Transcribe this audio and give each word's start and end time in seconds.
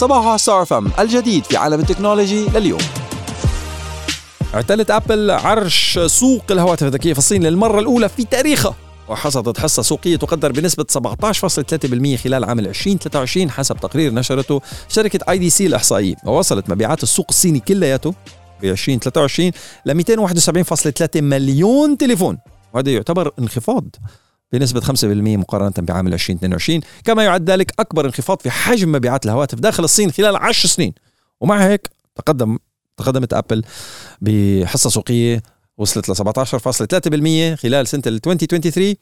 صباح 0.00 0.36
Star 0.36 0.64
FM 0.64 0.90
الجديد 0.98 1.44
في 1.44 1.56
عالم 1.56 1.80
التكنولوجيا 1.80 2.46
لليوم. 2.54 2.80
اعتلت 4.54 4.90
أبل 4.90 5.30
عرش 5.30 5.98
سوق 5.98 6.44
الهواتف 6.50 6.82
الذكية 6.86 7.12
في 7.12 7.18
الصين 7.18 7.42
للمرة 7.42 7.80
الأولى 7.80 8.08
في 8.08 8.24
تاريخها 8.24 8.74
وحصدت 9.08 9.58
حصة 9.60 9.82
سوقية 9.82 10.16
تقدر 10.16 10.52
بنسبة 10.52 10.86
17.3% 10.98 12.16
خلال 12.16 12.44
عام 12.44 12.58
2023 12.58 13.50
حسب 13.50 13.76
تقرير 13.76 14.14
نشرته 14.14 14.60
شركة 14.88 15.30
IDC 15.30 15.66
الإحصائية 15.66 16.14
ووصلت 16.26 16.70
مبيعات 16.70 17.02
السوق 17.02 17.26
الصيني 17.28 17.60
كلياته 17.60 18.14
ب 18.62 18.64
2023 18.64 19.50
ل 19.86 20.02
271.3 21.16 21.16
مليون 21.16 21.98
تليفون 21.98 22.38
وهذا 22.74 22.90
يعتبر 22.90 23.32
انخفاض 23.38 23.84
بنسبة 24.52 24.80
5% 24.80 25.04
مقارنة 25.04 25.72
بعام 25.78 26.06
2022 26.06 26.80
كما 27.04 27.24
يعد 27.24 27.50
ذلك 27.50 27.80
أكبر 27.80 28.06
انخفاض 28.06 28.40
في 28.40 28.50
حجم 28.50 28.92
مبيعات 28.92 29.24
الهواتف 29.24 29.58
داخل 29.58 29.84
الصين 29.84 30.10
خلال 30.10 30.36
10 30.36 30.68
سنين 30.68 30.92
ومع 31.40 31.66
هيك 31.66 31.88
تقدم 32.14 32.58
تقدمت 32.96 33.32
أبل 33.34 33.62
بحصة 34.20 34.90
سوقية 34.90 35.42
وصلت 35.78 36.08
ل 36.08 36.16
17.3% 37.54 37.60
خلال 37.60 37.88
سنة 37.88 38.02
2023 38.06 38.94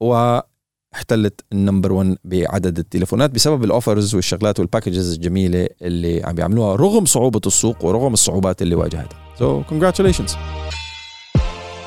واحتلت 0.00 1.40
ال 1.52 1.58
number 1.58 1.92
1 1.92 2.16
بعدد 2.24 2.78
التليفونات 2.78 3.30
بسبب 3.30 3.64
ال 3.64 3.71
offers 3.71 4.14
والشغلات 4.14 4.60
وال 4.60 4.70
packages 4.70 5.12
الجميلة 5.12 5.68
اللي 5.82 6.22
عم 6.24 6.34
بيعملوها 6.34 6.76
رغم 6.76 7.04
صعوبة 7.04 7.40
السوق 7.46 7.84
ورغم 7.84 8.12
الصعوبات 8.12 8.62
اللي 8.62 8.74
واجهتها. 8.74 9.18
So 9.38 9.64
congratulations. 9.72 10.36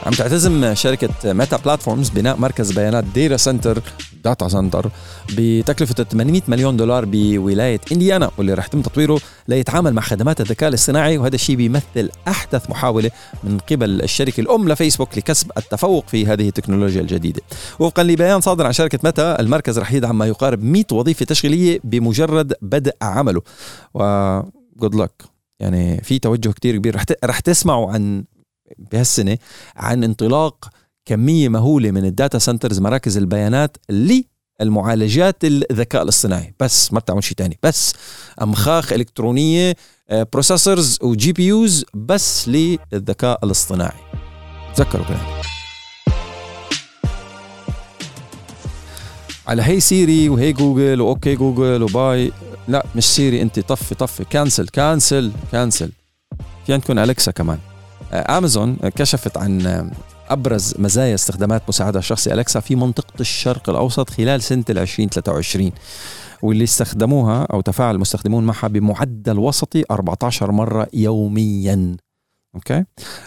عم 0.06 0.12
تعتزم 0.12 0.74
شركة 0.74 1.34
ميتا 1.34 1.58
بلاتفورمز 1.58 2.10
بناء 2.10 2.38
مركز 2.38 2.72
بيانات 2.72 3.04
data 3.04 3.38
center 3.38 3.82
data 4.24 4.48
center 4.48 4.90
بتكلفة 5.38 6.04
800 6.04 6.42
مليون 6.48 6.78
دولار 6.78 7.06
بولاية 7.06 7.82
إنديانا 7.92 8.32
واللي 8.38 8.54
رح 8.54 8.66
يتم 8.66 8.82
تطويره 8.82 9.20
ليتعامل 9.48 9.94
مع 9.94 10.02
خدمات 10.02 10.42
الذكاء 10.42 10.70
الاصطناعي 10.70 11.18
وهذا 11.18 11.36
الشيء 11.36 11.56
بيمثل 11.56 12.10
أحدث 12.28 12.70
محاولة 12.70 13.12
من 13.44 13.58
قبل 13.58 14.02
الشركة 14.02 14.42
الأم 14.42 14.70
لفيسبوك 14.70 15.18
لكسب 15.18 15.52
التفوق 15.58 16.08
في 16.08 16.26
هذه 16.26 16.48
التكنولوجيا 16.48 17.02
الجديدة. 17.02 17.42
وفقا 17.80 18.04
لبيان 18.04 18.42
صادر 18.42 18.66
عن 18.66 18.74
شركة 18.74 19.00
ميتا 19.04 19.40
المركز 19.40 19.80
رح 19.80 19.94
يدعم 19.94 20.18
ما 20.18 20.26
يقارب 20.26 20.64
100 20.64 20.84
وظيفة 20.92 21.26
تشغيلية 21.26 21.80
بمجرد 21.84 22.54
بدء 22.62 22.96
عمله. 23.02 23.42
و 23.94 24.42
good 24.82 24.96
luck. 24.96 25.28
يعني 25.60 26.02
في 26.04 26.20
توجه 26.20 26.50
كتير 26.50 26.76
كبير. 26.76 26.96
رح 26.96 27.04
رح 27.24 27.40
تسمعوا 27.40 27.92
عن 27.92 28.24
بهالسنة 28.78 29.38
عن 29.76 30.04
انطلاق 30.04 30.70
كمية 31.06 31.50
مهولة 31.50 31.92
من 31.92 32.06
ال 32.06 32.12
data 32.12 32.40
centers 32.40 32.80
مراكز 32.80 33.18
البيانات 33.18 33.78
اللي 33.90 34.26
المعالجات 34.62 35.44
الذكاء 35.44 36.04
الاصطناعي. 36.04 36.54
بس 36.60 36.94
ما 36.94 37.00
بتعمل 37.00 37.24
شيء 37.24 37.38
تاني. 37.38 37.60
بس 37.64 37.94
أمخاخ 38.42 38.94
إلكترونية 38.94 39.76
processors 40.12 41.00
و 41.02 41.32
GPUs 41.32 41.86
بس 41.94 42.48
للذكاء 42.48 43.46
الاصطناعي. 43.46 44.00
تذكروا 44.76 45.06
كلامي. 45.06 45.42
على 49.48 49.62
hey 49.62 49.80
Siri 49.80 50.30
و 50.30 50.54
hey 50.54 50.70
Google 50.70 51.02
و 51.02 51.13
OK 51.13 51.36
Google 51.36 51.84
و 51.84 51.96
bye 51.96 52.32
لا 52.68 52.86
مش 52.96 53.06
سيري 53.06 53.42
أنت 53.42 53.60
طفي 53.60 53.96
طفي. 53.96 54.24
cancel 54.24 54.68
cancel 54.68 55.32
cancel 55.52 55.92
في 56.66 56.74
عندكم 56.74 57.00
الكسا 57.00 57.32
كمان. 57.32 57.60
أمازون 58.20 58.78
كشفت 58.96 59.38
عن 59.38 59.90
أبرز 60.30 60.74
مزايا 60.80 61.16
استخدامات 61.16 61.62
مساعدة 61.70 62.00
الشخصي 62.00 62.34
الكسا 62.34 62.60
في 62.60 62.76
منطقة 62.76 63.14
الشرق 63.20 63.70
الأوسط 63.70 64.10
خلال 64.10 64.44
سنة 64.44 64.64
2023 64.70 65.72
واللي 66.42 66.64
استخدموها 66.64 67.44
أو 67.44 67.62
تفاعل 67.62 67.96
المستخدمون 67.96 68.44
معها 68.44 68.68
بمعدل 68.68 69.40
وسطي 69.40 69.84
14 69.92 70.52
مرة 70.52 70.88
يوميا. 70.94 71.98
أوكي؟ 72.56 72.84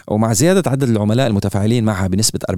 ومع 0.07 0.33
زيادة 0.33 0.71
عدد 0.71 0.83
العملاء 0.89 1.27
المتفاعلين 1.27 1.83
معها 1.83 2.07
بنسبة 2.07 2.39
40% 2.51 2.53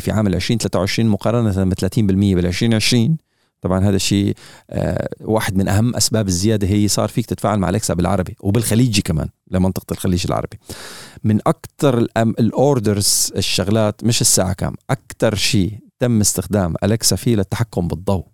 في 0.00 0.10
عام 0.10 0.26
2023 0.26 1.08
مقارنة 1.08 1.64
ب 1.64 1.74
30% 1.74 1.76
بال 1.98 2.46
2020 2.46 3.16
طبعا 3.60 3.88
هذا 3.88 3.96
الشيء 3.96 4.34
آه 4.70 5.08
واحد 5.20 5.56
من 5.56 5.68
أهم 5.68 5.96
أسباب 5.96 6.28
الزيادة 6.28 6.68
هي 6.68 6.88
صار 6.88 7.08
فيك 7.08 7.26
تتفاعل 7.26 7.58
مع 7.58 7.68
الكسا 7.68 7.94
بالعربي 7.94 8.36
وبالخليجي 8.40 9.02
كمان 9.02 9.28
لمنطقة 9.50 9.92
الخليج 9.92 10.24
العربي. 10.26 10.58
من 11.24 11.38
أكثر 11.46 12.06
الأوردرز 12.16 13.32
الشغلات 13.36 14.04
مش 14.04 14.20
الساعة 14.20 14.52
كام 14.52 14.74
أكثر 14.90 15.34
شيء 15.34 15.78
تم 15.98 16.20
استخدام 16.20 16.74
الكسا 16.84 17.16
فيه 17.16 17.36
للتحكم 17.36 17.88
بالضوء. 17.88 18.24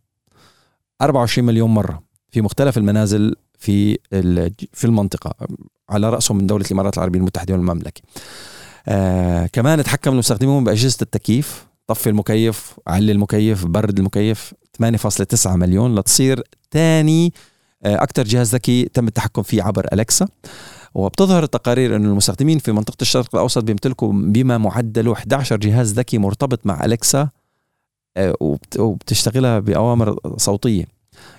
24 1.03 1.47
مليون 1.47 1.71
مرة 1.71 2.03
في 2.31 2.41
مختلف 2.41 2.79
المنازل 2.79 3.35
في 3.59 3.99
في 4.73 4.85
المنطقة 4.85 5.35
على 5.91 6.11
رأسهم 6.11 6.37
من 6.37 6.47
دولة 6.47 6.65
الإمارات 6.67 6.97
العربية 6.97 7.19
المتحدة 7.19 7.55
والمملكة. 7.55 8.03
آه 8.89 9.47
كمان 9.47 9.85
تحكم 9.85 10.13
المستخدمون 10.13 10.65
بأجهزة 10.65 10.99
التكييف 11.03 11.67
طفي 11.87 12.11
المكيف 12.11 12.77
علي 12.87 13.13
المكيف 13.13 13.67
برد 13.67 13.99
المكيف 13.99 14.55
8.9 14.83 15.47
مليون 15.47 15.95
لتصير 15.95 16.43
ثاني 16.71 17.33
آه، 17.85 18.03
أكثر 18.03 18.25
جهاز 18.25 18.55
ذكي 18.55 18.85
تم 18.85 19.07
التحكم 19.07 19.43
فيه 19.43 19.63
عبر 19.63 19.87
أليكسا. 19.93 20.29
وبتظهر 20.95 21.43
التقارير 21.43 21.97
أن 21.97 22.05
المستخدمين 22.05 22.59
في 22.59 22.73
منطقة 22.73 22.97
الشرق 23.03 23.35
الأوسط 23.35 23.65
بيمتلكوا 23.65 24.13
بما 24.13 24.59
معدله 24.59 25.13
11 25.13 25.57
جهاز 25.57 25.93
ذكي 25.93 26.19
مرتبط 26.19 26.67
مع 26.67 26.85
أليكسا 26.85 27.29
آه، 28.17 28.59
وبتشتغلها 28.79 29.59
بأوامر 29.59 30.19
صوتية. 30.37 30.85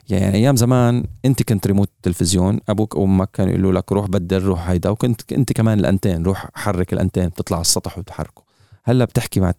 يعني 0.10 0.36
أيام 0.36 0.56
زمان 0.56 1.04
أنت 1.26 1.44
كنت 1.44 1.68
ريموت 1.68 1.90
التلفزيون 1.98 2.60
أبوك 2.70 2.96
وأمك 2.96 3.32
كانوا 3.32 3.52
يقولوا 3.52 3.72
لك 3.72 3.92
روح 3.92 4.06
بدل 4.06 4.42
روح 4.42 4.70
هيدا 4.70 4.90
وكنت 4.90 5.34
أنت 5.34 5.54
كمان 5.54 5.80
الأنتين 5.80 6.24
روح 6.24 6.50
حرك 6.54 6.94
الأنتين 6.94 7.28
بتطلع 7.28 7.58
على 7.58 7.62
السطح 7.62 7.98
وتحركه. 7.98 8.44
هلأ 8.84 9.06
بتحكي 9.06 9.40
مع 9.40 9.54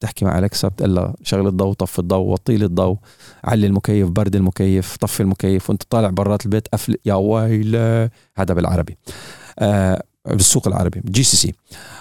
تحكي 0.00 0.24
مع 0.24 0.38
الكسا 0.38 0.68
بتقول 0.68 0.94
لها 0.94 1.14
شغل 1.22 1.46
الضوء 1.46 1.72
طفي 1.72 1.98
الضوء 1.98 2.26
وطي 2.26 2.56
لي 2.56 2.64
الضوء 2.64 2.96
علي 3.44 3.66
المكيف 3.66 4.08
برد 4.08 4.36
المكيف 4.36 4.96
طفي 4.96 5.20
المكيف 5.20 5.70
وانت 5.70 5.82
طالع 5.90 6.10
برات 6.10 6.44
البيت 6.46 6.68
قفل 6.68 6.96
يا 7.04 7.14
ويلة 7.14 8.10
هذا 8.36 8.54
بالعربي. 8.54 8.96
آه 9.58 10.02
بالسوق 10.26 10.68
العربي 10.68 11.02
GCC 11.04 11.54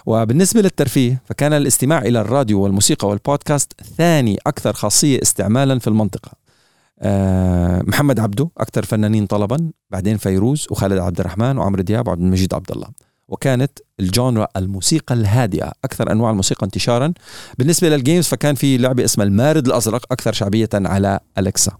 وبالنسبة 0.05 0.61
للترفيه 0.61 1.21
فكان 1.25 1.53
الاستماع 1.53 2.01
إلى 2.01 2.21
الراديو 2.21 2.61
والموسيقى 2.61 3.07
والبودكاست 3.07 3.73
ثاني 3.97 4.37
أكثر 4.47 4.73
خاصية 4.73 5.19
استعمالا 5.21 5.79
في 5.79 5.87
المنطقة. 5.87 6.31
آه 6.99 7.81
محمد 7.81 8.19
عبده 8.19 8.49
أكثر 8.57 8.85
فنانين 8.85 9.25
طلبا 9.25 9.71
بعدين 9.89 10.17
فيروز 10.17 10.67
وخالد 10.71 10.97
عبد 10.97 11.19
الرحمن 11.19 11.57
وعمرو 11.57 11.81
دياب 11.81 12.07
وعبد 12.07 12.21
المجيد 12.21 12.53
عبد 12.53 12.71
الله. 12.71 12.87
وكانت 13.33 13.79
ال 13.99 14.07
genre 14.07 14.47
الموسيقى 14.57 15.15
الهادئة 15.15 15.71
أكثر 15.83 16.11
أنواع 16.11 16.31
الموسيقى 16.31 16.65
انتشارا. 16.65 17.13
بالنسبة 17.57 17.89
لل 17.89 18.00
games 18.00 18.27
فكان 18.27 18.55
في 18.55 18.77
لعبة 18.77 19.05
اسمها 19.05 19.25
المارد 19.25 19.67
الأزرق 19.67 20.05
أكثر 20.11 20.33
شعبية 20.33 20.69
على 20.73 21.19
أليكسا. 21.37 21.71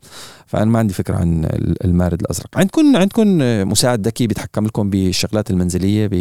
فأنا 0.45 0.65
ما 0.65 0.79
عندي 0.79 0.93
فكرة 0.93 1.15
عن 1.15 1.47
المارد 1.85 2.21
الأزرق. 2.21 2.57
عندكم 2.57 2.95
عندكم 2.95 3.37
مساعد 3.69 4.07
ذكي 4.07 4.27
بيتحكم 4.27 4.65
لكم 4.65 4.89
بالشغلات 4.89 5.51
المنزلية 5.51 6.07
ب 6.07 6.13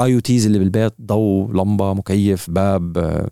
IoTs 0.00 0.46
اللي 0.46 0.58
بالبيت 0.58 0.92
ضوء 1.02 1.52
لمبة 1.52 1.94
مكيف 1.94 2.50
باب 2.50 3.28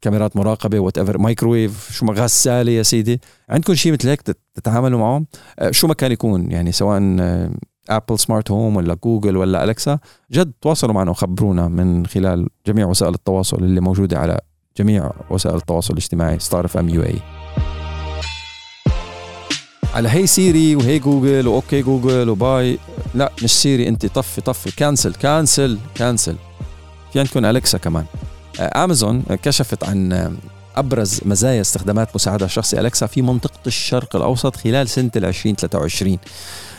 كاميرات 0.00 0.36
مراقبة 0.36 0.78
whatever 0.78 1.18
مايكرويف 1.18 1.92
شو 1.92 2.06
غساله 2.06 2.72
يا 2.72 2.82
سيدي. 2.82 3.20
عندكم 3.48 3.74
شيء 3.74 3.92
مثل 3.92 4.08
هيك 4.08 4.22
تتعاملوا 4.54 4.98
معه؟ 4.98 5.24
شو 5.70 5.86
ما 5.86 5.94
كان 5.94 6.12
يكون 6.12 6.50
يعني 6.50 6.72
سواء 6.72 7.00
Apple 7.90 8.18
smart 8.18 8.50
home 8.50 8.76
ولا 8.76 8.96
جوجل 9.04 9.36
ولا 9.36 9.64
الكسا 9.64 9.98
جد 10.32 10.52
تواصلوا 10.60 10.94
معنا 10.94 11.10
وخبرونا 11.10 11.68
من 11.68 12.06
خلال 12.06 12.48
جميع 12.66 12.86
وسائل 12.86 13.14
التواصل 13.14 13.56
اللي 13.56 13.80
موجودة 13.80 14.18
على 14.18 14.40
جميع 14.78 15.10
وسائل 15.30 15.56
التواصل 15.56 15.92
الاجتماعي 15.92 16.38
Star 16.38 16.64
FM 16.64 16.88
UAE 16.88 17.18
على 19.94 20.08
hey 20.08 20.26
Siri 20.26 20.76
و 20.76 20.98
hey 20.98 21.15
Google 21.15 21.48
و 21.48 21.59
OK 21.59 21.82
Google 21.82 22.28
و 22.28 22.41
bye 22.41 22.78
لا 23.14 23.32
مش 23.42 23.52
سيري 23.52 23.88
انت 23.88 24.06
طفي 24.06 24.40
طفي. 24.40 24.76
cancel 24.76 25.14
cancel 25.14 25.78
cancel 25.94 26.36
في 27.12 27.20
عندكم 27.20 27.44
الكسا 27.44 27.78
كمان. 27.78 28.04
امازون 28.60 29.22
كشفت 29.22 29.84
عن 29.84 30.36
أبرز 30.76 31.20
مزايا 31.24 31.60
استخدامات 31.60 32.14
مساعدة 32.14 32.46
الشخصي 32.46 32.80
الكسا 32.80 33.06
في 33.06 33.22
منطقة 33.22 33.60
الشرق 33.66 34.16
الأوسط 34.16 34.56
خلال 34.56 34.88
سنة 34.88 35.10
2023 35.16 36.18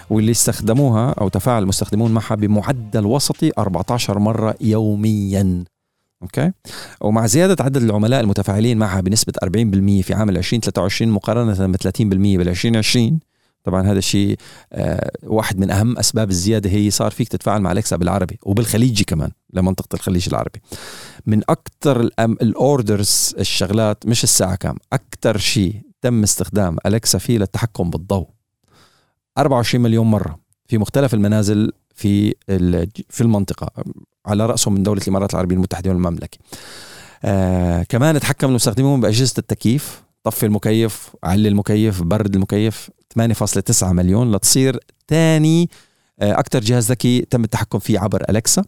واللي 0.10 0.32
استخدموها 0.32 1.12
أو 1.12 1.30
تفاعل 1.30 1.64
المستخدمون 1.64 2.12
معها 2.12 2.36
بمعدل 2.36 3.06
وسطي 3.06 3.52
14 3.58 4.20
مرة 4.20 4.56
يوميا. 4.62 5.64
أوكي؟ 6.22 6.52
ومع 7.02 7.26
زيادة 7.26 7.64
عدد 7.64 7.78
العملاء 7.78 8.22
المتفاعلين 8.22 8.78
معها 8.78 9.02
بنسبة 9.02 9.34
40% 9.46 9.48
في 10.04 10.14
عام 10.14 10.30
2023 10.30 11.12
مقارنة 11.12 11.68
ب 11.68 11.76
30% 11.76 12.02
بال 12.02 12.50
2020 12.50 13.20
طبعا 13.64 13.82
هذا 13.92 13.98
الشيء 13.98 14.38
آه 14.74 15.12
واحد 15.24 15.60
من 15.60 15.72
أهم 15.72 15.98
أسباب 15.98 16.30
الزيادة 16.30 16.70
هي 16.70 16.92
صار 16.92 17.12
فيك 17.12 17.28
تتفاعل 17.28 17.62
مع 17.62 17.72
الكسا 17.72 17.96
بالعربي 17.96 18.40
وبالخليجي 18.44 19.04
كمان. 19.04 19.32
لمنطقة 19.54 19.96
الخليج 19.96 20.30
العربي. 20.30 20.62
من 21.26 21.42
أكثر 21.50 22.10
الأوردرز 22.20 23.36
الشغلات 23.40 24.06
مش 24.06 24.24
الساعة 24.24 24.56
كام 24.56 24.76
أكثر 24.94 25.38
شيء 25.38 25.82
تم 26.02 26.24
استخدام 26.24 26.78
الكسا 26.86 27.18
فيه 27.18 27.38
للتحكم 27.38 27.90
بالضوء. 27.90 28.28
24 29.38 29.84
مليون 29.84 30.08
مرة 30.12 30.40
في 30.68 30.78
مختلف 30.78 31.14
المنازل 31.14 31.72
في 31.96 32.36
في 33.10 33.22
المنطقة 33.22 33.84
على 34.26 34.46
رأسهم 34.46 34.74
من 34.74 34.84
دولة 34.84 35.02
الإمارات 35.02 35.34
العربية 35.34 35.56
المتحدة 35.56 35.90
والمملكة. 35.90 36.38
آه 37.26 37.84
كمان 37.84 38.20
تحكم 38.20 38.50
المستخدمون 38.50 39.02
بأجهزة 39.02 39.34
التكييف 39.38 40.04
طفي 40.24 40.46
المكيف 40.46 41.10
علي 41.24 41.48
المكيف 41.48 42.02
برد 42.02 42.36
المكيف 42.36 42.90
8.9 43.20 43.84
مليون 43.84 44.32
لتصير 44.36 44.80
ثاني 45.08 45.70
آه 46.20 46.40
أكثر 46.40 46.60
جهاز 46.60 46.92
ذكي 46.92 47.22
تم 47.22 47.44
التحكم 47.44 47.80
فيه 47.80 48.00
عبر 48.00 48.24
الكسا 48.30 48.64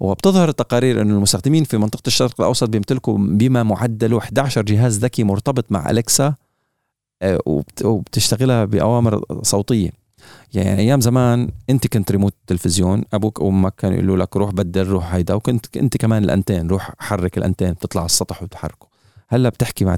وبتظهر 0.00 0.48
التقارير 0.48 1.02
أن 1.02 1.10
المستخدمين 1.10 1.64
في 1.64 1.78
منطقة 1.78 2.02
الشرق 2.06 2.40
الأوسط 2.40 2.68
بيمتلكوا 2.68 3.18
بما 3.18 3.62
معدله 3.62 4.18
11 4.18 4.62
جهاز 4.62 4.98
ذكي 4.98 5.24
مرتبط 5.24 5.72
مع 5.72 5.90
أليكسا 5.90 6.34
آه، 7.22 7.62
وبتشتغلها 7.84 8.64
بأوامر 8.64 9.24
صوتية. 9.42 9.90
يعني 10.54 10.80
أيام 10.80 11.00
زمان 11.00 11.48
أنت 11.70 11.86
كنت 11.86 12.12
ريموت 12.12 12.34
التلفزيون 12.40 13.04
أبوك 13.12 13.40
وأمك 13.40 13.74
كانوا 13.74 13.96
يقولوا 13.96 14.16
لك 14.16 14.36
روح 14.36 14.50
بدل 14.50 14.86
روح 14.86 15.14
هيدا 15.14 15.34
وكنت 15.34 15.76
انت 15.76 15.96
كمان 15.96 16.24
الأنتين 16.24 16.68
روح 16.68 16.92
حرك 16.98 17.38
الأنتين 17.38 17.78
تطلع 17.78 18.02
على 18.02 18.06
السطح 18.06 18.42
وتحركه 18.42 18.86
هلأ 19.28 19.48
بتحكي 19.48 19.84
مع 19.84 19.96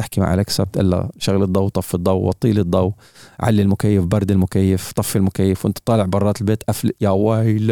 بتحكي 0.00 0.20
مع 0.20 0.34
أليكسا 0.34 0.64
بتقول 0.64 0.90
لها 0.90 1.10
شغل 1.18 1.42
الضوء 1.42 1.68
طفي 1.68 1.94
الضوء 1.94 2.22
وطي 2.22 2.52
لي 2.52 2.60
الضوء 2.60 2.92
علي 3.40 3.62
المكيف 3.62 4.04
برد 4.04 4.30
المكيف 4.30 4.92
طفي 4.92 5.16
المكيف 5.16 5.64
وأنت 5.64 5.78
طالع 5.84 6.04
برات 6.04 6.40
البيت 6.40 6.62
قفل 6.62 6.92
يا 7.00 7.10
ويل 7.10 7.70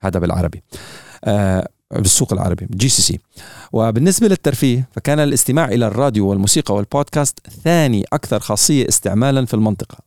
هذا 0.00 0.18
بالعربي. 0.20 0.62
آه 1.24 1.68
بالسوق 1.90 2.32
العربي 2.32 2.66
GCC 2.70 3.18
وبالنسبة 3.72 4.28
للترفيه 4.28 4.88
فكان 4.92 5.18
الاستماع 5.20 5.64
إلى 5.68 5.86
الراديو 5.86 6.28
والموسيقى 6.28 6.74
والبودكاست 6.74 7.38
ثاني 7.64 8.04
أكثر 8.12 8.40
خاصية 8.40 8.88
استعمالا 8.88 9.46
في 9.46 9.54
المنطقة. 9.54 9.98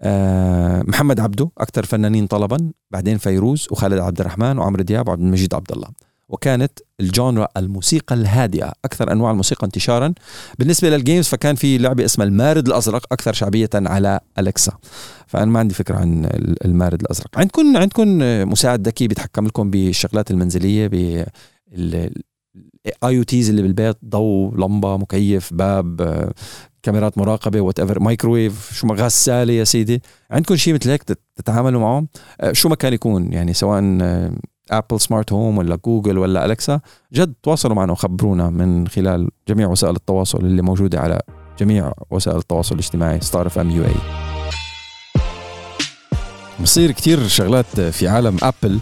آه 0.00 0.82
محمد 0.82 1.20
عبده 1.20 1.50
أكثر 1.58 1.84
فنانين 1.84 2.26
طلبا 2.26 2.70
بعدين 2.90 3.18
فيروز 3.18 3.66
وخالد 3.70 3.98
عبد 3.98 4.20
الرحمن 4.20 4.58
وعمرو 4.58 4.82
دياب 4.82 5.08
وعبد 5.08 5.20
المجيد 5.22 5.54
عبد 5.54 5.72
الله. 5.72 5.88
وكانت 6.28 6.72
ال 7.00 7.08
genre 7.08 7.48
الموسيقى 7.56 8.14
الهادئة 8.14 8.72
أكثر 8.84 9.12
أنواع 9.12 9.30
الموسيقى 9.30 9.66
انتشارا. 9.66 10.14
بالنسبة 10.58 10.90
لل 10.90 11.01
games 11.01 11.28
فكان 11.28 11.54
في 11.54 11.78
لعبة 11.78 12.04
اسمها 12.04 12.26
المارد 12.26 12.66
الأزرق 12.66 13.06
أكثر 13.12 13.32
شعبية 13.32 13.70
على 13.74 14.20
أليكسا. 14.38 14.72
فأنا 15.26 15.44
ما 15.44 15.58
عندي 15.58 15.74
فكرة 15.74 15.96
عن 15.96 16.28
المارد 16.64 17.00
الأزرق. 17.00 17.38
عندكم 17.38 17.76
عندكم 17.76 18.18
مساعد 18.50 18.86
ذكي 18.86 19.08
بيتحكم 19.08 19.46
لكم 19.46 19.70
بالشغلات 19.70 20.30
المنزلية 20.30 20.86
ب 20.86 21.24
IoTs 23.04 23.48
اللي 23.48 23.62
بالبيت 23.62 23.96
ضوء 24.04 24.54
لمبة 24.54 24.96
مكيف 24.96 25.54
باب 25.54 26.32
كاميرات 26.82 27.18
مراقبة 27.18 27.60
whatever 27.60 28.00
microwave 28.00 28.74
شو 28.74 28.86
غساله 28.86 29.52
يا 29.52 29.64
سيدي. 29.64 30.02
عندكم 30.30 30.56
شيء 30.56 30.74
مثل 30.74 30.90
هيك 30.90 31.02
تتعاملوا 31.36 31.80
معه؟ 31.80 32.06
شو 32.52 32.68
ما 32.68 32.74
كان 32.74 32.92
يكون 32.92 33.32
يعني 33.32 33.54
سواء 33.54 33.80
Apple 34.70 35.00
smart 35.00 35.32
home 35.32 35.58
ولا 35.58 35.78
جوجل 35.84 36.18
ولا 36.18 36.44
أليكسا 36.44 36.80
جد 37.12 37.34
تواصلوا 37.42 37.76
معنا 37.76 37.92
وخبرونا 37.92 38.50
من 38.50 38.88
خلال 38.88 39.28
جميع 39.48 39.68
وسائل 39.68 39.96
التواصل 39.96 40.38
اللي 40.38 40.62
موجودة 40.62 41.00
على 41.00 41.20
جميع 41.60 41.92
وسائل 42.10 42.36
التواصل 42.36 42.74
الاجتماعي 42.74 43.20
Star 43.20 43.46
FM 43.46 43.70
UAE 43.70 43.94
بصير 46.62 46.90
كتير 46.90 47.28
شغلات 47.28 47.80
في 47.80 48.08
عالم 48.08 48.36
ابل 48.42 48.78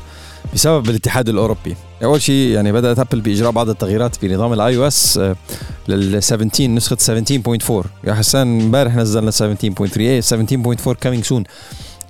بسبب 0.54 0.90
الاتحاد 0.90 1.28
الأوروبي. 1.28 1.76
أول 2.04 2.22
شيء 2.22 2.54
يعني 2.54 2.72
بدأت 2.72 2.98
ابل 2.98 3.20
بإجراء 3.20 3.50
بعض 3.50 3.68
التغييرات 3.68 4.16
في 4.16 4.34
نظام 4.34 4.52
ال 4.52 4.76
iOS 4.76 5.20
لل 5.88 6.22
17 6.22 6.66
نسخة 6.66 7.22
17.4 7.82 7.86
يا 8.04 8.14
حسان 8.14 8.60
امبارح 8.60 8.96
نزلنا 8.96 9.30
17.3 9.30 9.98
اي 9.98 10.22
17.4 10.22 10.92
coming 10.92 11.24
soon 11.24 11.44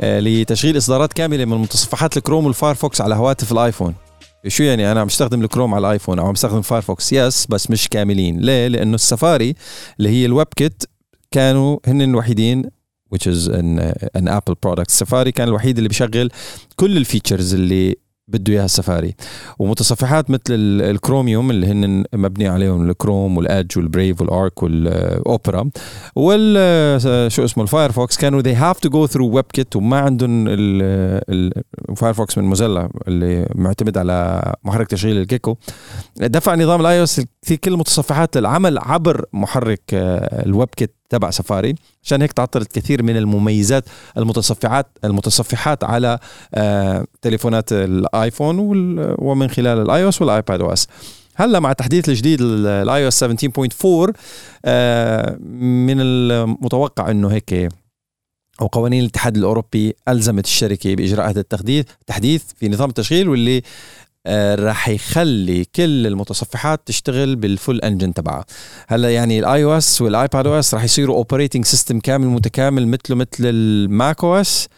لتشغيل 0.00 0.76
إصدارات 0.76 1.12
كاملة 1.12 1.44
من 1.44 1.56
متصفحات 1.56 2.16
الكروم 2.16 2.46
والفايرفوكس 2.46 3.00
على 3.00 3.14
هواتف 3.14 3.52
الآيفون. 3.52 3.94
شو 4.48 4.62
يعني 4.62 4.92
أنا 4.92 5.00
عم 5.00 5.06
بستخدم 5.06 5.42
الكروم 5.42 5.74
على 5.74 5.86
الآيفون 5.86 6.18
أو 6.18 6.26
عم 6.26 6.32
بستخدم 6.32 6.62
فايرفوكس؟ 6.62 7.12
yes 7.12 7.46
بس 7.46 7.70
مش 7.70 7.88
كاملين. 7.88 8.40
ليه؟ 8.40 8.68
لأنه 8.68 8.94
السفاري 8.94 9.54
اللي 9.98 10.08
هي 10.08 10.26
ال 10.26 10.46
WebKit 10.56 10.82
كانوا 11.30 11.78
هن 11.86 12.02
الوحيدين 12.02 12.64
which 13.14 13.26
is 13.26 13.48
an, 13.48 13.80
an 14.18 14.28
Apple 14.28 14.54
product. 14.66 14.88
سفاري 14.88 15.32
كان 15.32 15.48
الوحيد 15.48 15.76
اللي 15.76 15.88
بيشغل 15.88 16.30
كل 16.76 16.96
ال 16.96 17.02
features 17.02 17.54
اللي 17.54 17.96
بده 18.28 18.52
إياها 18.52 18.64
السفاري. 18.64 19.14
ومتصفحات 19.58 20.30
مثل 20.30 20.42
الكروميوم 20.50 21.50
اللي 21.50 21.66
هن 21.66 22.04
مبني 22.14 22.48
عليهم 22.48 22.90
الكروم 22.90 23.36
وال 23.36 23.50
Edge 23.50 23.78
وال 23.78 23.90
Brave 23.90 24.20
وال 24.20 24.37
Arc 24.37 24.62
والاوبرا 24.62 25.70
وال 26.16 27.32
شو 27.32 27.44
اسمه 27.44 27.62
الفايرفوكس 27.62 28.16
كانوا 28.16 28.42
they 28.42 28.56
have 28.56 28.78
to 28.88 28.90
go 28.92 29.12
through 29.12 29.38
WebKit 29.40 29.76
وما 29.76 29.98
عندهم 30.00 30.44
الفايرفوكس 31.88 32.38
من 32.38 32.44
موزيلا 32.44 32.88
اللي 33.08 33.48
معتمد 33.54 33.98
على 33.98 34.42
محرك 34.64 34.86
تشغيل 34.86 35.18
ال 35.18 35.24
Gecko 35.24 35.56
دفع 36.16 36.54
نظام 36.54 36.80
ال 36.80 36.98
iOS 36.98 37.20
في 37.42 37.56
كل 37.56 37.72
المتصفحات 37.72 38.36
للعمل 38.36 38.78
عبر 38.78 39.24
محرك 39.32 39.82
آه، 39.94 40.46
ال 40.46 40.68
WebKit. 40.76 41.01
تبع 41.12 41.30
سفاري. 41.30 41.74
عشان 42.04 42.22
هيك 42.22 42.32
تعطلت 42.32 42.72
كثير 42.72 43.02
من 43.02 43.16
المميزات 43.16 43.84
المتصفحات 44.18 44.86
المتصفحات 45.04 45.84
على 45.84 46.18
آه، 46.54 47.06
تليفونات 47.22 47.72
الآيفون 47.72 48.56
ومن 49.18 49.50
خلال 49.50 49.78
ال 49.78 50.08
iOS 50.08 50.16
وال 50.16 50.22
iPadOS. 50.22 50.88
هلا 51.34 51.60
مع 51.60 51.70
التحديث 51.70 52.08
الجديد 52.08 52.40
ال 52.40 53.04
iOS 53.04 53.24
17.4 53.24 53.28
من 55.50 56.00
المتوقع 56.00 57.10
إنه 57.10 57.28
هيك 57.28 57.68
أو 58.60 58.66
قوانين 58.66 59.00
الاتحاد 59.00 59.36
الأوروبي 59.36 59.94
ألزمت 60.08 60.44
الشركة 60.44 60.94
باجراء 60.94 61.30
هذا 61.30 61.40
التحديث 61.40 61.84
تحديث 62.06 62.42
في 62.56 62.68
نظام 62.68 62.88
التشغيل 62.88 63.28
واللي 63.28 63.62
راح 64.54 64.88
يخلي 64.88 65.64
كل 65.64 66.06
المتصفحات 66.06 66.80
تشتغل 66.86 67.36
بال 67.36 67.51
full 67.51 67.80
engine 67.80 68.14
تبعها. 68.14 68.44
هلا 68.88 69.14
يعني 69.14 69.38
ال 69.38 69.78
iOS 69.78 69.92
وال 69.92 70.02
iPadOS 70.02 70.74
راح 70.74 70.84
يصيروا 70.84 71.16
operating 71.16 71.64
system 71.64 72.00
كامل 72.00 72.26
متكامل 72.26 72.88
مثله 72.88 73.16
مثل 73.16 73.28
ال 73.40 74.24
macOS 74.24 74.68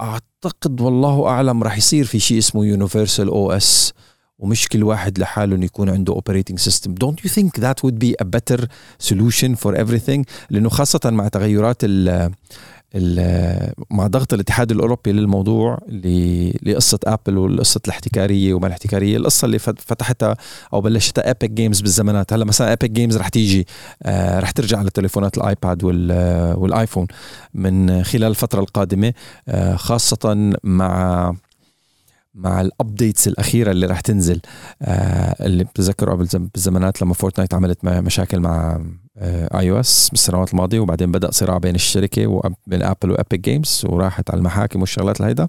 أعتقد 0.00 0.80
والله 0.80 1.26
أعلم 1.26 1.62
راح 1.62 1.76
يصير 1.78 2.04
في 2.04 2.18
شيء 2.18 2.38
اسمه 2.38 2.66
universal 2.66 3.28
OS 3.28 3.92
ومش 4.38 4.68
كل 4.68 4.84
واحد 4.84 5.18
لحاله 5.18 5.56
انه 5.56 5.64
يكون 5.64 5.88
عنده 5.88 6.12
operating 6.12 6.58
system 6.58 6.94
don't 6.94 7.24
you 7.24 7.30
think 7.30 7.60
that 7.60 7.84
would 7.84 7.98
be 7.98 8.14
a 8.20 8.24
better 8.24 8.68
solution 8.98 9.54
for 9.54 9.84
everything 9.84 10.22
لأنه 10.50 10.68
خاصة 10.68 11.00
مع 11.04 11.28
تغيرات 11.28 11.76
مع 13.90 14.06
ضغط 14.06 14.34
الاتحاد 14.34 14.70
الأوروبي 14.70 15.12
للموضوع 15.12 15.78
لقصة 16.62 16.98
ابل 17.06 17.38
والقصة 17.38 17.80
الاحتكارية 17.84 18.54
وما 18.54 18.66
الاحتكارية 18.66 19.16
القصة 19.16 19.46
اللي 19.46 19.58
فتحتها 19.58 20.36
أو 20.72 20.80
بلشتها 20.80 21.26
Epic 21.26 21.50
Games 21.50 21.80
بالزمانات. 21.80 22.32
هلأ 22.32 22.44
مثلا 22.44 22.70
Epic 22.70 22.90
Games 22.90 23.16
رح 23.16 23.28
تيجي 23.28 23.66
آه 24.02 24.40
رح 24.40 24.50
ترجع 24.50 24.82
لتليفونات 24.82 25.38
الآيباد 25.38 25.84
والآيفون 26.58 27.06
من 27.54 28.04
خلال 28.04 28.24
الفترة 28.30 28.60
القادمة 28.60 29.12
آه 29.48 29.76
خاصة 29.76 30.52
مع 30.64 31.34
مع 32.34 32.60
ال 32.60 32.69
updates 32.69 33.28
الأخيرة 33.28 33.70
اللي 33.70 33.86
راح 33.86 34.00
تنزل. 34.00 34.40
آه 34.82 35.46
اللي 35.46 35.64
بتذكروا 35.64 36.14
قبل 36.14 36.48
بالزمانات 36.54 37.02
لما 37.02 37.14
فورتنايت 37.14 37.54
عملت 37.54 37.84
مشاكل 37.84 38.40
مع 38.40 38.80
iOS 39.20 40.08
بالسنوات 40.10 40.52
الماضية 40.52 40.80
وبعدين 40.80 41.12
بدأ 41.12 41.30
صراع 41.30 41.58
بين 41.58 41.74
الشركة 41.74 42.26
وبين 42.26 42.82
ابل 42.82 43.10
و 43.10 43.16
Epic 43.16 43.40
Games 43.40 43.82
وراحت 43.88 44.30
على 44.30 44.38
المحاكم 44.38 44.80
والشغلات 44.80 45.20
الهيدا. 45.20 45.48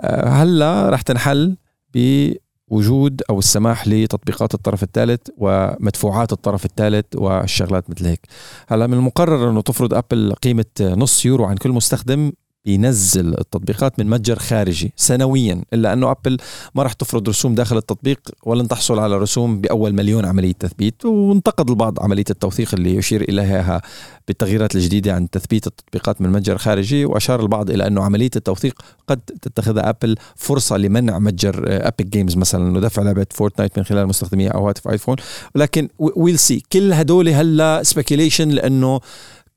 آه 0.00 0.28
هلا 0.28 0.90
راح 0.90 1.02
تنحل 1.02 1.56
بوجود 1.94 3.22
أو 3.30 3.38
السماح 3.38 3.88
لتطبيقات 3.88 4.54
الطرف 4.54 4.82
الثالث 4.82 5.20
ومدفوعات 5.36 6.32
الطرف 6.32 6.64
الثالث 6.64 7.06
والشغلات 7.14 7.90
مثل 7.90 8.06
هيك. 8.06 8.26
هلا 8.68 8.86
من 8.86 8.94
المقرر 8.94 9.50
إنه 9.50 9.60
تفرض 9.60 9.94
ابل 9.94 10.34
قيمة 10.42 10.64
نص 10.80 11.26
يورو 11.26 11.44
عن 11.44 11.56
كل 11.56 11.70
مستخدم 11.70 12.32
بينزل 12.64 13.28
التطبيقات 13.28 13.98
من 13.98 14.06
متجر 14.06 14.38
خارجي 14.38 14.92
سنويا 14.96 15.62
إلا 15.72 15.92
أنه 15.92 16.10
أبل 16.10 16.36
ما 16.74 16.82
راح 16.82 16.92
تفرض 16.92 17.28
رسوم 17.28 17.54
داخل 17.54 17.76
التطبيق 17.76 18.20
ولن 18.42 18.68
تحصل 18.68 18.98
على 18.98 19.18
رسوم 19.18 19.60
بأول 19.60 19.92
مليون 19.92 20.24
عملية 20.24 20.52
تثبيت 20.52 21.04
وانتقد 21.04 21.70
البعض 21.70 22.02
عملية 22.02 22.24
التوثيق 22.30 22.74
اللي 22.74 22.94
يشير 22.94 23.22
إليها 23.22 23.82
بالتغييرات 24.28 24.74
الجديدة 24.74 25.14
عن 25.14 25.30
تثبيت 25.30 25.66
التطبيقات 25.66 26.20
من 26.20 26.32
متجر 26.32 26.58
خارجي 26.58 27.04
وأشار 27.04 27.40
البعض 27.40 27.70
إلى 27.70 27.86
أنه 27.86 28.02
عملية 28.02 28.30
التوثيق 28.36 28.82
قد 29.06 29.20
تتخذها 29.20 29.88
أبل 29.88 30.16
فرصة 30.36 30.76
لمنع 30.76 31.18
متجر 31.18 31.64
Epic 31.66 32.06
Games 32.06 32.36
مثلا 32.36 32.68
إنه 32.68 32.80
دفع 32.80 33.02
لعبة 33.02 33.26
فورتنايت 33.30 33.78
من 33.78 33.84
خلال 33.84 34.06
مستخدمي 34.06 34.48
أو 34.48 34.68
هاتف 34.68 34.88
ايفون 34.88 35.16
ولكن 35.54 35.88
we'll 35.98 36.38
see 36.38 36.62
كل 36.72 36.92
هدول 36.92 37.28
هلا 37.28 37.82
speculation 37.82 38.48
لأنه 38.48 39.00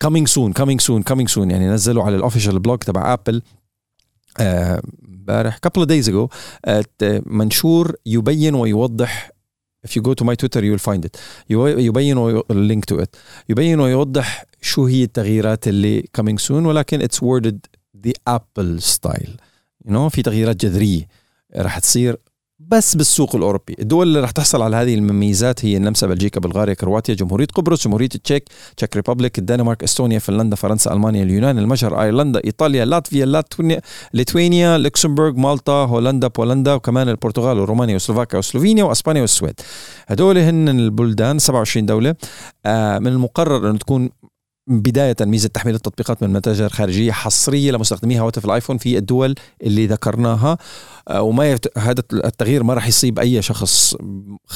coming 0.03 0.27
soon 0.27 0.53
coming 0.53 0.81
soon 0.81 1.03
coming 1.03 1.29
soon 1.29 1.51
يعني 1.51 1.67
نزلوا 1.67 2.03
على 2.03 2.15
ال 2.15 2.20
official 2.20 2.59
blog 2.59 2.79
تبع 2.79 3.13
ابل 3.13 3.41
امبارح 4.39 5.59
couple 5.67 5.81
of 5.83 5.87
days 5.87 6.07
ago. 6.07 6.27
منشور 7.25 7.95
يبين 8.05 8.55
ويوضح. 8.55 9.31
If 9.87 9.89
you 9.89 10.01
go 10.01 10.13
to 10.13 10.25
my 10.25 10.35
Twitter 10.35 10.61
you 10.61 10.71
will 10.75 10.91
find 10.91 11.05
it. 11.05 11.17
يبين 11.49 12.41
link 12.41 12.85
to 12.93 13.01
it. 13.03 13.09
يبين 13.49 13.79
ويوضح 13.79 14.45
شو 14.61 14.85
هي 14.85 15.03
التغييرات 15.03 15.67
اللي 15.67 16.03
coming 16.21 16.47
soon 16.47 16.51
ولكن 16.51 17.07
it's 17.07 17.19
worded 17.19 17.57
the 18.05 18.13
Apple 18.27 18.81
style 18.81 19.37
you 19.85 19.93
know 19.93 20.09
في 20.09 20.21
تغييرات 20.21 20.65
جذرية 20.65 21.07
راح 21.55 21.79
تصير 21.79 22.17
بس 22.59 22.95
بالسوق 22.95 23.35
الأوروبي، 23.35 23.75
الدول 23.79 24.07
اللي 24.07 24.19
راح 24.19 24.31
تحصل 24.31 24.61
على 24.61 24.75
هذه 24.75 24.95
المميزات 24.95 25.65
هي 25.65 25.77
النمسا، 25.77 26.07
بلجيكا، 26.07 26.39
بلغاريا، 26.39 26.73
كرواتيا، 26.73 27.15
جمهورية 27.15 27.45
قبرص، 27.45 27.83
جمهورية 27.83 28.09
التشيك، 28.15 28.49
Czech 28.77 28.95
Republic، 28.95 29.39
الدنمارك، 29.39 29.83
إستونيا، 29.83 30.19
فنلندا، 30.19 30.55
فرنسا، 30.55 30.93
ألمانيا، 30.93 31.23
اليونان، 31.23 31.57
المجر، 31.59 32.01
أيرلندا، 32.01 32.41
إيطاليا، 32.45 32.85
لاتفيا، 32.85 33.81
ليتوانيا، 34.13 34.77
لوكسمبورغ، 34.77 35.33
مالطا، 35.33 35.85
هولندا، 35.85 36.27
بولندا، 36.27 36.73
وكمان 36.73 37.09
البرتغال 37.09 37.59
ورومانيا 37.59 37.95
وسلوفاكيا 37.95 38.39
وسلوفينيا 38.39 38.83
وأسبانيا 38.83 39.21
والسويد. 39.21 39.59
هدول 40.07 40.37
هن 40.37 40.69
البلدان 40.69 41.39
27 41.39 41.85
دولة 41.85 42.15
آه 42.65 42.99
من 42.99 43.07
المقرر 43.07 43.69
انه 43.69 43.77
تكون 43.77 44.09
بداية 44.67 45.15
ميزة 45.21 45.49
تحميل 45.49 45.75
التطبيقات 45.75 46.23
من 46.23 46.33
متاجر 46.33 46.69
خارجية 46.69 47.11
حصرية 47.11 47.71
لمستخدمي 47.71 48.19
هواتف 48.19 48.45
الآيفون 48.45 48.77
في 48.77 48.97
الدول 48.97 49.35
اللي 49.63 49.87
ذكرناها. 49.87 50.57
آه، 51.07 51.21
وما 51.21 51.51
يت... 51.51 51.77
هذا 51.77 52.03
التغيير 52.13 52.63
ما 52.63 52.73
راح 52.73 52.87
يصيب 52.87 53.19
أي 53.19 53.41
شخص 53.41 53.95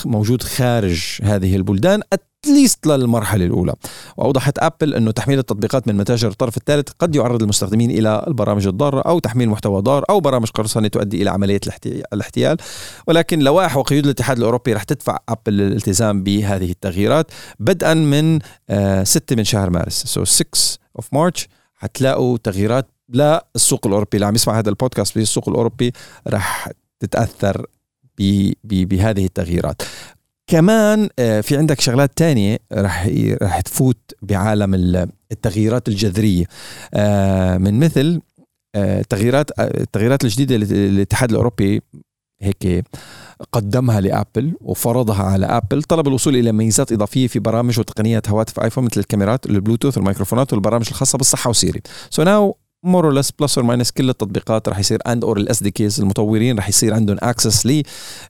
موجود 0.05 0.43
خارج 0.43 1.19
هذه 1.23 1.55
البلدان. 1.55 2.01
at 2.43 2.56
least 2.56 2.87
للمرحلة 2.87 3.45
الأولى. 3.45 3.73
وأوضحت 4.17 4.59
أبل 4.59 4.93
إنه 4.93 5.11
تحميل 5.11 5.39
التطبيقات 5.39 5.87
من 5.87 5.95
متاجر 5.95 6.27
الطرف 6.27 6.57
الثالث 6.57 6.89
قد 6.99 7.15
يعرض 7.15 7.43
المستخدمين 7.43 7.91
إلى 7.91 8.23
البرامج 8.27 8.67
الضارة 8.67 9.01
أو 9.01 9.19
تحميل 9.19 9.49
محتوى 9.49 9.81
ضار 9.81 10.05
أو 10.09 10.19
برامج 10.19 10.49
قرصنة 10.49 10.87
تؤدي 10.87 11.21
إلى 11.21 11.29
عملية 11.29 11.59
الاحتيال. 12.13 12.57
ولكن 13.07 13.39
لوائح 13.39 13.77
وقيود 13.77 14.03
الاتحاد 14.03 14.37
الأوروبي 14.37 14.73
رح 14.73 14.83
تدفع 14.83 15.17
أبل 15.29 15.53
للالتزام 15.53 16.23
بهذه 16.23 16.71
التغييرات 16.71 17.31
بدءا 17.59 17.93
من 17.93 18.39
6 19.03 19.33
آه، 19.33 19.35
من 19.35 19.43
شهر 19.43 19.69
مارس. 19.69 20.03
so 20.03 20.23
6 20.23 20.79
of 20.95 21.13
March 21.13 21.47
حتلاقوا 21.75 22.37
تغييرات 22.37 22.87
لا 23.09 23.47
السوق 23.55 23.87
الأوروبي. 23.87 24.17
اللي 24.17 24.25
عم 24.25 24.35
يسمع 24.35 24.59
هذا 24.59 24.69
البودكاست 24.69 25.13
في 25.13 25.19
السوق 25.19 25.49
الأوروبي 25.49 25.91
رح 26.27 26.69
تتأثر 26.99 27.65
بهذه 28.63 29.25
التغييرات. 29.25 29.81
كمان 30.47 31.09
آه، 31.19 31.41
في 31.41 31.57
عندك 31.57 31.81
شغلات 31.81 32.11
تانية 32.15 32.59
رح 32.73 33.09
رح 33.41 33.61
تفوت 33.61 33.97
بعالم 34.21 34.73
التغييرات 35.31 35.87
الجذرية. 35.87 36.45
آه، 36.93 37.57
من 37.57 37.79
مثل 37.79 38.21
التغييرات 38.75 39.59
آه، 39.59 39.81
التغييرات 39.81 40.23
الجديدة 40.23 40.55
اللي 40.55 40.87
الاتحاد 40.87 41.29
الأوروبي 41.29 41.81
هيك 42.41 42.85
قدمها 43.51 44.01
لآبل 44.01 44.53
وفرضها 44.61 45.23
على 45.23 45.45
آبل 45.45 45.83
طلب 45.83 46.07
الوصول 46.07 46.35
إلى 46.35 46.51
ميزات 46.51 46.91
إضافية 46.91 47.27
في 47.27 47.39
برامج 47.39 47.79
وتقنيات 47.79 48.29
هواتف 48.29 48.59
آيفون 48.59 48.83
مثل 48.83 48.99
الكاميرات 48.99 49.45
البلوتوث 49.45 49.97
والميكروفونات 49.97 50.53
والبرامج 50.53 50.85
الخاصة 50.89 51.17
بالصحة 51.17 51.49
وسيري 51.49 51.81
so 52.09 52.25
so 52.25 52.38
now 52.38 52.57
more 52.83 53.05
or 53.05 53.13
less 53.13 53.31
plus 53.31 53.57
or 53.57 53.67
minus 53.67 53.91
كل 53.91 54.09
التطبيقات 54.09 54.69
رح 54.69 54.79
يصير 54.79 54.99
and 55.07 55.23
or 55.23 55.33
ال 55.33 55.37
SDKs 55.37 55.99
المطورين 55.99 56.57
رح 56.57 56.69
يصير 56.69 56.93
عندهم 56.93 57.17
access 57.21 57.83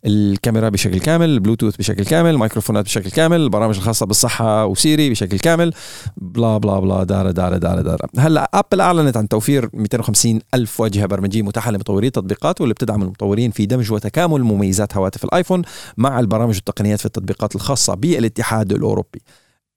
للكاميرا 0.05 0.69
بشكل 0.69 0.99
كامل 0.99 1.29
البلوتوث 1.29 1.75
بشكل 1.77 2.05
كامل 2.05 2.29
الميكروفونات 2.29 2.85
بشكل 2.85 3.09
كامل 3.09 3.41
البرامج 3.41 3.75
الخاصة 3.75 4.05
بالصحة 4.05 4.65
وسيري 4.65 5.09
بشكل 5.09 5.39
كامل 5.39 5.73
بلا 6.17 6.57
بلا 6.57 6.79
بلا 6.79 7.03
دارا 7.03 7.31
دارا 7.31 7.57
دارا 7.57 7.81
دارا 7.81 8.07
هلأ 8.17 8.49
ابل 8.53 8.81
أعلنت 8.81 9.17
عن 9.17 9.27
توفير 9.27 9.69
250 9.73 10.39
ألف 10.53 10.79
واجهه 10.79 11.05
برمجية 11.05 11.41
متاحة 11.41 11.71
لمطوري 11.71 12.07
التطبيقات 12.07 12.61
واللي 12.61 12.73
بتدعم 12.73 13.01
المطورين 13.01 13.51
في 13.51 13.65
دمج 13.65 13.91
وتكامل 13.91 14.43
مميزات 14.43 14.97
هواتف 14.97 15.23
الآيفون 15.23 15.61
مع 15.97 16.19
البرامج 16.19 16.55
والتقنيات 16.55 16.99
في 16.99 17.05
التطبيقات 17.05 17.55
الخاصة 17.55 17.93
بالاتحاد 17.93 18.71
الأوروبي. 18.71 19.21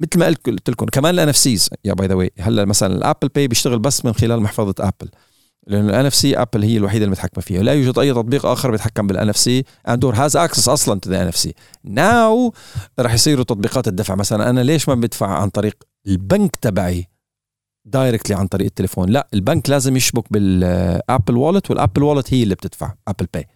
مثل 0.00 0.18
ما 0.18 0.36
قلت 0.46 0.70
لكم 0.70 0.86
كمان 0.86 1.14
ال 1.14 1.28
NFCs 1.28 1.70
يا 1.84 1.94
by 1.94 2.06
the 2.06 2.14
way 2.14 2.30
هلأ 2.38 2.64
مثلا 2.64 2.94
ال 2.94 3.00
Apple 3.00 3.28
Pay 3.28 3.48
بيشتغل 3.48 3.78
بس 3.78 4.04
من 4.04 4.12
خلال 4.12 4.40
محفظة 4.40 4.74
ابل 4.78 5.10
لأنه 5.66 5.88
ال 5.88 6.06
NFC 6.06 6.36
ابل 6.36 6.64
هي 6.64 6.76
الوحيدة 6.76 7.04
المتحكمه 7.04 7.42
فيها. 7.42 7.62
لا 7.62 7.72
يوجد 7.72 7.98
أي 7.98 8.12
تطبيق 8.12 8.46
آخر 8.46 8.70
بيتحكم 8.70 9.06
بال 9.06 9.28
NFC 9.28 9.36
and 9.36 9.64
or 9.88 10.14
has 10.14 10.36
access 10.36 10.68
أصلا 10.68 11.00
to 11.00 11.10
the 11.10 11.22
NFC 11.22 11.54
now 11.84 12.54
راح 12.98 13.14
يصيروا 13.14 13.44
تطبيقات 13.44 13.88
الدفع. 13.88 14.14
مثلا 14.14 14.50
أنا 14.50 14.60
ليش 14.60 14.88
ما 14.88 14.94
بدفع 14.94 15.26
عن 15.26 15.48
طريق 15.48 15.76
البنك 16.06 16.56
تبعي 16.56 17.08
directly 17.84 18.36
عن 18.36 18.46
طريق 18.46 18.66
التليفون؟ 18.66 19.08
لا 19.10 19.28
البنك 19.34 19.70
لازم 19.70 19.96
يشبك 19.96 20.32
بال 20.32 20.62
Apple 20.62 21.36
Wallet 21.36 21.70
وال 21.70 21.79
Apple 21.79 22.02
Wallet 22.02 22.34
هي 22.34 22.42
اللي 22.42 22.54
بتدفع 22.54 22.94
Apple 23.08 23.26
Pay 23.34 23.46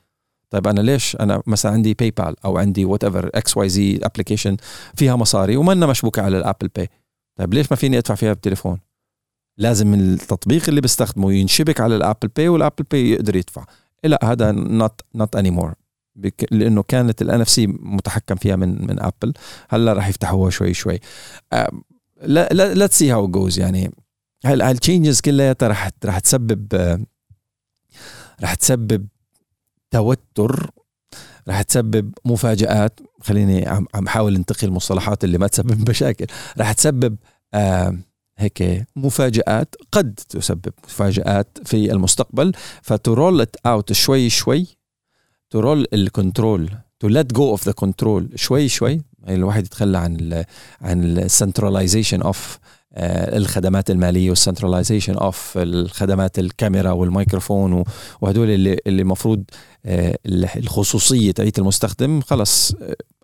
طيب 0.54 0.66
أنا 0.66 0.80
ليش 0.80 1.16
أنا 1.16 1.42
مثلا 1.46 1.72
عندي 1.72 1.94
PayPal 1.94 2.36
أو 2.44 2.58
عندي 2.58 2.84
whatever 2.84 3.30
XYZ 3.34 4.00
application 4.02 4.56
فيها 4.94 5.16
مصاري 5.16 5.56
ومنا 5.56 5.86
مشبوكة 5.86 6.22
على 6.22 6.38
ال 6.38 6.43
Apple 6.43 6.68
Pay 6.68 6.88
طيب 7.36 7.54
ليش 7.54 7.66
ما 7.70 7.76
فيني 7.76 7.98
أدفع 7.98 8.14
فيها 8.14 8.32
بالتليفون؟ 8.32 8.78
لازم 9.58 9.94
التطبيق 9.94 10.68
اللي 10.68 10.80
بستخدمه 10.80 11.32
ينشبك 11.32 11.80
على 11.80 11.96
ال 11.96 12.01
Apple 12.01 12.28
Pay 12.28 12.48
وال 12.48 12.58
Apple 12.58 12.84
Pay 12.90 13.10
يقدر 13.10 13.36
يدفع. 13.36 13.64
لا 14.04 14.24
هذا 14.24 14.52
not 14.52 15.00
not 15.14 15.36
anymore 15.36 15.74
لأنه 16.50 16.82
كانت 16.82 17.22
ال 17.22 17.40
NFC 17.40 17.66
متحكم 17.66 18.34
فيها 18.34 18.56
من 18.56 18.86
من 18.86 19.02
ابل 19.02 19.32
هلأ 19.68 19.92
راح 19.92 20.08
يفتحوها 20.08 20.50
شوي 20.50 20.74
شوي. 20.74 21.00
لا 22.22 22.48
لا 22.52 22.86
سي 22.86 23.12
هاو 23.12 23.28
جوز 23.28 23.58
يعني 23.58 23.94
هال 24.44 24.61
changes 24.61 25.20
كلها 25.20 25.56
راح 25.62 25.90
راح 26.04 26.18
تسبب 26.18 26.68
راح 28.42 28.54
تسبب 28.54 29.06
توتر 29.94 30.70
رح 31.48 31.62
تسبب 31.62 32.12
مفاجآت. 32.24 33.00
خليني 33.20 33.68
عم 33.68 34.08
حاول 34.08 34.34
انتقي 34.34 34.66
المصطلحات 34.66 35.24
اللي 35.24 35.38
ما 35.38 35.46
تسبب 35.46 35.84
مشاكل. 35.90 36.26
رح 36.58 36.72
تسبب 36.72 37.16
آه 37.54 37.98
هيك 38.38 38.86
مفاجآت. 38.96 39.74
قد 39.92 40.14
تسبب 40.28 40.72
مفاجآت 40.84 41.58
في 41.64 41.92
المستقبل. 41.92 42.52
ف 42.82 42.89
they 42.89 43.18
roll 43.18 43.46
it 43.66 43.76
out 43.76 43.92
شوي 43.92 44.30
شوي. 44.30 44.66
they 45.50 45.68
roll 45.68 45.86
ال 45.92 46.02
control 46.02 46.70
to 47.00 47.08
let 47.08 47.32
go 47.32 47.50
of 47.50 47.66
the 47.66 47.72
control 47.72 48.30
شوي 48.34 48.68
شوي. 48.68 49.00
الواحد 49.28 49.66
يتخلى 49.66 49.98
عن 49.98 50.16
ال 50.20 50.44
عن 50.80 51.04
ال 51.04 51.12
centralization 51.12 52.22
of 52.22 52.58
الخدمات 52.96 53.90
المالية 53.90 54.30
وال 54.30 54.41
centralization 54.41 55.14
of 55.14 55.52
الخدمات 55.56 56.38
الكاميرا 56.38 56.90
والميكروفون 56.90 57.84
وهدول 58.20 58.50
اللي 58.50 58.78
اللي 58.86 59.02
المفروض 59.02 59.44
آه، 59.86 60.18
الخصوصية 60.56 61.32
تاعت 61.32 61.58
المستخدم 61.58 62.20
خلص 62.20 62.72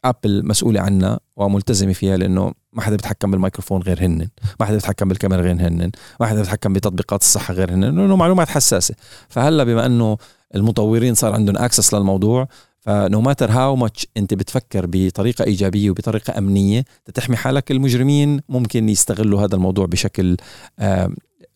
ابل 0.05 0.39
آه، 0.39 0.49
مسؤولة 0.49 0.81
عنها 0.81 1.21
وملتزمة 1.37 1.93
فيها 1.93 2.17
لأنه 2.17 2.53
ما 2.73 2.83
حدا 2.83 2.97
بيتحكم 2.97 3.31
بالميكروفون 3.31 3.83
غير 3.83 4.05
هن 4.05 4.29
ما 4.61 4.67
حدا 4.67 4.75
بيتحكم 4.75 5.09
بالكاميرا 5.09 5.43
غير 5.43 5.53
هن 5.53 5.91
ما 6.21 6.27
حدا 6.27 6.41
بيتحكم 6.41 6.73
بتطبيقات 6.73 7.21
الصحة 7.21 7.55
غير 7.55 7.75
هن 7.75 7.85
لأنه 7.85 8.17
معلومات 8.17 8.49
حساسة. 8.49 8.95
فهلأ 9.29 9.65
بما 9.65 9.87
أنه 9.87 10.17
المطورين 10.55 11.15
صار 11.15 11.35
عندهم 11.35 11.57
access 11.57 11.95
للموضوع 11.95 12.49
ف 12.81 12.94
no 12.94 13.21
matter 13.21 13.51
how 13.51 13.77
much 13.77 14.07
انت 14.17 14.35
بتفكر 14.35 14.87
بطريقة 14.89 15.45
إيجابية 15.45 15.91
وبطريقة 15.91 16.39
أمنية 16.39 16.85
تحمي 17.15 17.37
حالك 17.37 17.71
المجرمين 17.71 18.41
ممكن 18.49 18.89
يستغلوا 18.89 19.41
هذا 19.41 19.55
الموضوع 19.55 19.87
بشكل 19.87 20.37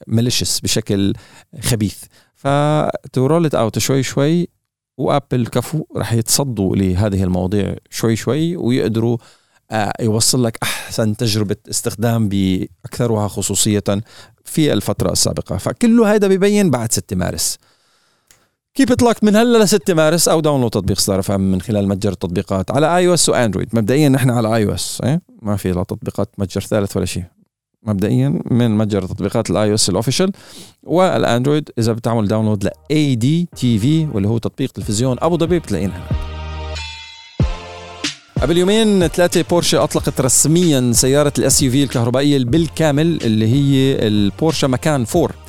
malicious 0.07 0.61
بشكل 0.61 1.13
خبيث. 1.61 2.05
ف 2.35 2.46
they 2.46 2.89
roll 2.89 3.33
it 3.33 3.55
out 3.55 3.79
شوي 3.79 4.03
شوي 4.03 4.49
وأبل 4.99 5.47
كفو 5.47 5.85
رح 5.97 6.13
يتصدوا 6.13 6.77
لهذه 6.77 7.23
المواضيع 7.23 7.77
شوي 7.91 8.17
شوي 8.17 8.57
ويقدروا 8.57 9.19
آه، 9.71 9.93
يوصل 10.01 10.45
لك 10.45 10.59
أحسن 10.63 11.17
تجربة 11.17 11.57
استخدام 11.71 12.29
بأكثرها 12.29 13.29
خصوصية 13.29 13.83
في 14.45 14.73
الفترة 14.73 15.13
السابقة. 15.13 15.57
فكله 15.57 16.15
هذا 16.15 16.29
ببين 16.29 16.71
بعد 16.71 16.93
6 16.93 17.17
مارس. 17.17 17.59
keep 18.77 18.93
it 18.93 19.25
من 19.25 19.37
هلا 19.37 19.59
ل 19.59 19.69
6 19.69 19.95
مارس 19.95 20.29
أو 20.29 20.41
download 20.41 20.71
تطبيق 20.71 20.99
ستار 20.99 21.19
اف 21.21 21.31
من 21.31 21.61
خلال 21.61 21.89
متجر 21.89 22.13
التطبيقات 22.13 22.71
على 22.71 22.97
iOS 22.97 23.29
واندرويد 23.29 23.69
مبدئيا 23.73 24.09
نحن 24.09 24.31
على 24.31 24.57
iOS 24.57 25.03
ما 25.43 25.57
في 25.57 25.73
لا 25.73 25.83
تطبيقات 25.83 26.29
متجر 26.39 26.61
ثالث 26.61 26.97
ولا 26.97 27.07
شيء. 27.07 27.25
مبدئيا 27.83 28.41
من 28.51 28.79
متجر 28.79 29.03
تطبيقات 29.03 29.51
ال 29.51 29.69
iOS 29.69 29.75
ال 29.75 29.89
official 29.89 30.33
والاندرويد 30.83 31.71
إذا 31.79 31.93
بتعمل 31.93 32.29
download 32.29 32.65
ل 32.65 33.15
ADTV 33.15 34.07
واللي 34.13 34.29
هو 34.29 34.39
تطبيق 34.39 34.73
تلفزيون 34.73 35.17
أبو 35.21 35.39
ظبي 35.39 35.59
بتلاقينها 35.59 36.09
قبل 38.43 38.59
يومين 38.59 39.07
ثلاثة 39.09 39.43
بورشة 39.51 39.85
أطلقت 39.85 40.21
رسميا 40.21 40.93
سيارة 40.93 41.33
ال 41.39 41.63
SUV 41.63 41.85
الكهربائية 41.85 42.45
بالكامل 42.45 43.19
اللي 43.23 43.47
هي 43.47 44.07
البورشة 44.07 44.69
Macan 44.69 45.07
4 45.17 45.29
آه، 45.29 45.44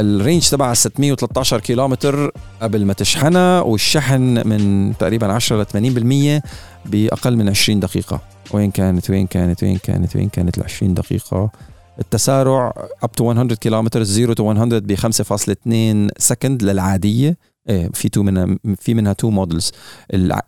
ال 0.00 0.08
range 0.08 0.48
تبعها 0.48 0.74
613 0.74 1.60
كيلومتر 1.60 2.32
قبل 2.62 2.84
ما 2.84 2.92
تشحنها 2.92 3.60
والشحن 3.60 4.48
من 4.48 4.92
تقريبا 4.98 5.32
10 5.32 5.62
ل 5.62 5.66
80% 5.66 6.42
بأقل 6.86 7.36
من 7.36 7.48
20 7.48 7.80
دقيقة. 7.80 8.20
وين 8.50 8.70
كانت؟ 8.70 9.10
وين 9.10 9.26
كانت؟ 9.26 9.62
وين 9.62 9.78
كانت؟ 9.78 10.16
وين 10.16 10.28
كانت؟ 10.28 10.58
ال 10.58 10.64
20 10.64 10.94
دقيقة. 10.94 11.50
التسارع 11.98 12.88
up 13.02 13.12
to 13.12 13.32
100 13.32 13.54
كيلومتر 13.54 14.04
0 14.04 14.32
to 14.32 14.52
100 14.52 14.78
ب 14.78 14.94
5.2 14.94 16.10
second 16.18 16.62
للعادية. 16.62 17.36
إيه 17.68 17.90
في 17.94 18.08
two 18.08 18.22
منها 18.22 18.56
في 18.76 18.94
منها 18.94 19.12
two 19.12 19.30
models 19.30 19.72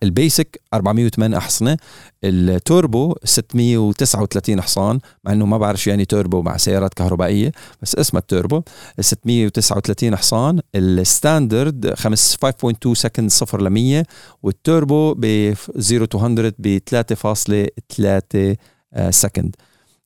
ال 0.03 0.12
basic 0.12 0.61
408 0.75 1.37
أحصنة 1.37 1.77
التوربو 2.25 3.17
639 3.25 4.61
حصان 4.61 4.99
مع 5.25 5.33
إنه 5.33 5.47
ما 5.47 5.59
بعرف 5.59 5.83
شو 5.83 5.91
يعني 5.91 6.05
توربو 6.05 6.43
مع 6.43 6.57
سيارات 6.57 6.95
كهربائية 6.95 7.53
بس 7.83 7.95
اسمها 7.95 8.21
التوربو 8.21 8.63
639 9.01 10.17
حصان 10.17 10.61
ال 10.75 10.88
standard 10.88 11.95
5 11.95 12.53
5.2 12.65 12.93
سكند 12.93 13.31
0 13.31 13.63
ل 13.63 13.71
100 13.71 14.05
والتوربو 14.43 15.15
ب 15.19 15.55
0 15.79 16.05
to 16.05 16.29
100 16.29 16.53
ب 16.59 16.79
3.3 18.97 19.11
second 19.11 19.57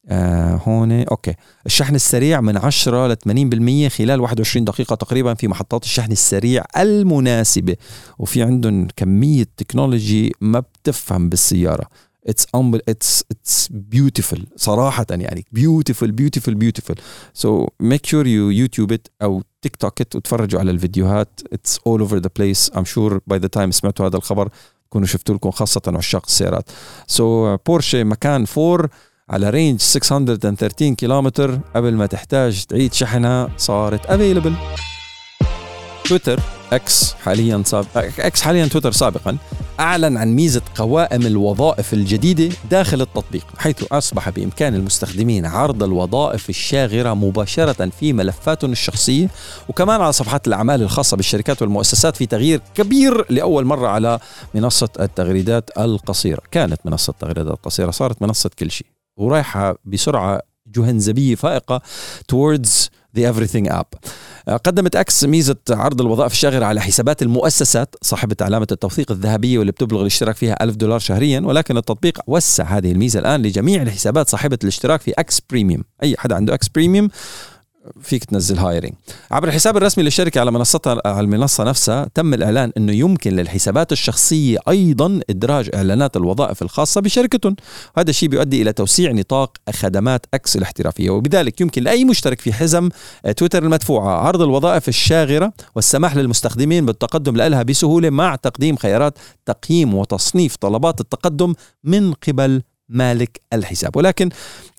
آه 0.09 0.61
هون. 0.67 0.93
okay. 0.93 1.35
الشحن 1.67 1.95
السريع 1.95 2.41
من 2.41 2.57
10 2.57 3.07
ل 3.07 3.17
80% 3.17 3.89
خلال 3.89 4.21
21 4.21 4.65
دقيقة 4.65 4.97
تقريبا 4.97 5.35
في 5.35 5.49
محطات 5.49 5.85
الشحن 5.85 6.13
السريع 6.13 6.65
المناسبة. 6.77 7.77
وفي 8.19 8.43
عندهم 8.43 8.89
كمية 8.97 9.47
technology 9.57 10.33
ما 10.41 10.61
بتفهم 10.61 11.29
بالسيارة. 11.29 11.87
it's 12.27 12.47
it's 12.89 13.25
it's 13.31 13.69
beautiful 13.73 14.41
صراحة 14.57 15.07
يعني. 15.11 15.45
بيوتيفul 15.53 16.11
بيوتيفul 16.11 16.55
بيوتيفul 16.55 17.01
سو 17.35 17.67
ميك 17.81 18.07
شور 18.07 18.27
يو 18.27 18.51
يوتيوب 18.51 18.93
ات 18.93 19.09
أو 19.23 19.43
تيك 19.63 19.77
توك 19.77 20.01
ات 20.01 20.17
وتفرجوا 20.17 20.61
على 20.61 20.71
الفيديوهات. 20.71 21.41
it's 21.53 21.79
all 21.87 22.01
over 22.01 22.17
the 22.17 22.31
place 22.37 22.71
I'm 22.77 22.85
sure 22.85 23.21
by 23.27 23.39
the 23.39 23.49
time 23.49 23.71
سمعتوا 23.71 24.07
هذا 24.07 24.17
الخبر 24.17 24.49
تكونوا 24.91 25.07
شفتوا 25.07 25.35
لكم 25.35 25.51
خاصة 25.51 25.83
عشاق 25.87 26.23
السيارات. 26.27 26.71
so 27.07 27.57
so, 27.57 27.61
بورشه 27.67 28.05
Macan 28.05 28.45
4 28.45 28.89
على 29.31 29.51
range 29.51 29.81
613 29.81 30.95
كيلومتر 30.95 31.59
قبل 31.75 31.95
ما 31.95 32.07
تحتاج 32.07 32.65
تعيد 32.65 32.93
شحنها 32.93 33.49
صارت 33.57 34.07
available 34.07 34.55
تويتر 36.05 36.41
X 36.73 37.15
حاليا 37.15 37.63
سابق 37.67 37.97
X 37.97 38.43
حاليا 38.43 38.67
تويتر 38.67 38.93
سابقا. 38.93 39.37
أعلن 39.81 40.17
عن 40.17 40.29
ميزة 40.29 40.63
قوائم 40.75 41.27
الوظائف 41.27 41.93
الجديدة 41.95 42.57
داخل 42.71 43.01
التطبيق 43.01 43.47
حيث 43.59 43.85
أصبح 43.93 44.31
بإمكان 44.31 44.75
المستخدمين 44.75 45.47
عرض 45.47 45.83
الوظائف 45.83 46.51
الشاغرة 46.51 47.15
مباشرة 47.15 47.91
في 48.01 48.13
ملفاتهم 48.13 48.73
الشخصية 48.73 49.29
وكمان 49.69 50.01
على 50.01 50.13
صفحات 50.13 50.47
الأعمال 50.47 50.83
الخاصة 50.83 51.17
بالشركات 51.17 51.63
والمؤسسات 51.63 52.17
في 52.17 52.27
تغيير 52.27 52.61
كبير 52.75 53.33
لأول 53.33 53.65
مرة 53.65 53.89
على 53.89 54.19
منصة 54.55 54.89
التغريدات 55.01 55.71
القصيرة. 55.79 56.43
كانت 56.51 56.81
منصة 56.85 57.11
التغريدات 57.11 57.55
القصيرة 57.55 57.91
صارت 57.91 58.23
منصة 58.23 58.51
كل 58.59 58.71
شيء. 58.71 58.96
ورايحة 59.17 59.79
بسرعة 59.85 60.43
جهنمية 60.67 61.35
فائقة 61.35 61.83
towards 62.33 62.89
the 63.19 63.23
everything 63.33 63.73
app 63.73 64.09
قدمت 64.65 64.97
إكس 64.97 65.25
ميزة 65.25 65.57
عرض 65.71 66.01
الوظائف 66.01 66.33
الشاغرة 66.33 66.65
على 66.65 66.81
حسابات 66.81 67.23
المؤسسات 67.23 67.95
صاحبة 68.03 68.37
علامة 68.41 68.67
التوثيق 68.73 69.13
الذهبية 69.13 69.59
واللي 69.59 69.73
بتبلغ 69.73 70.01
الاشتراك 70.01 70.37
فيها 70.37 70.65
ألف 70.65 70.77
دولار 70.77 70.99
شهريا 70.99 71.41
ولكن 71.41 71.77
التطبيق 71.77 72.19
وسع 72.27 72.65
هذه 72.65 72.93
الميزة 72.93 73.21
الآن 73.21 73.43
لجميع 73.43 73.83
الحسابات 73.83 74.29
صاحبة 74.29 74.59
الاشتراك 74.63 75.01
في 75.01 75.11
X 75.11 75.41
Premium 75.51 75.85
أي 76.03 76.17
حدا 76.19 76.35
عنده 76.35 76.55
X 76.55 76.69
Premium 76.69 77.09
فيك 78.01 78.25
تنزل 78.25 78.59
hiring 78.59 78.93
عبر 79.31 79.49
الحساب 79.49 79.77
الرسمي 79.77 80.05
للشركة 80.05 80.41
على 80.41 80.51
منصتها 80.51 81.01
على 81.07 81.21
المنصة 81.21 81.65
نفسها 81.65 82.09
تم 82.15 82.35
الإعلان 82.35 82.73
إنه 82.77 82.93
يمكن 82.93 83.37
للحسابات 83.37 83.93
الشخصية 83.93 84.59
أيضا 84.69 85.21
إدراج 85.31 85.71
إعلانات 85.75 86.17
الوظائف 86.17 86.63
الخاصة 86.63 87.01
بشركتهم. 87.01 87.57
هذا 87.99 88.11
الشيء 88.11 88.29
بيؤدي 88.29 88.63
إلى 88.63 88.73
توسيع 88.73 89.13
نطاق 89.13 89.57
خدمات 89.71 90.27
أكس 90.35 90.57
الاحترافية 90.57 91.11
وبذلك 91.11 91.61
يمكن 91.61 91.83
لأي 91.83 92.05
مشترك 92.05 92.41
في 92.41 92.53
حزم 92.53 92.89
تويتر 93.37 93.63
المدفوعه 93.63 94.09
عرض 94.09 94.43
الوظائف 94.43 94.89
الشاغرة 94.89 95.53
والسماح 95.75 96.17
للمستخدمين 96.17 96.87
بالتقدم 96.87 97.37
لها 97.37 97.63
بسهولة 97.63 98.11
مع 98.11 98.37
تقديم 98.37 98.77
خيارات 98.77 99.19
تقييم 99.47 99.95
وتصنيف 99.95 100.57
طلبات 100.57 101.01
التقدم 101.01 101.55
من 101.85 102.13
قبل 102.13 102.63
مالك 102.89 103.41
الحساب. 103.53 103.97
ولكن 103.97 104.31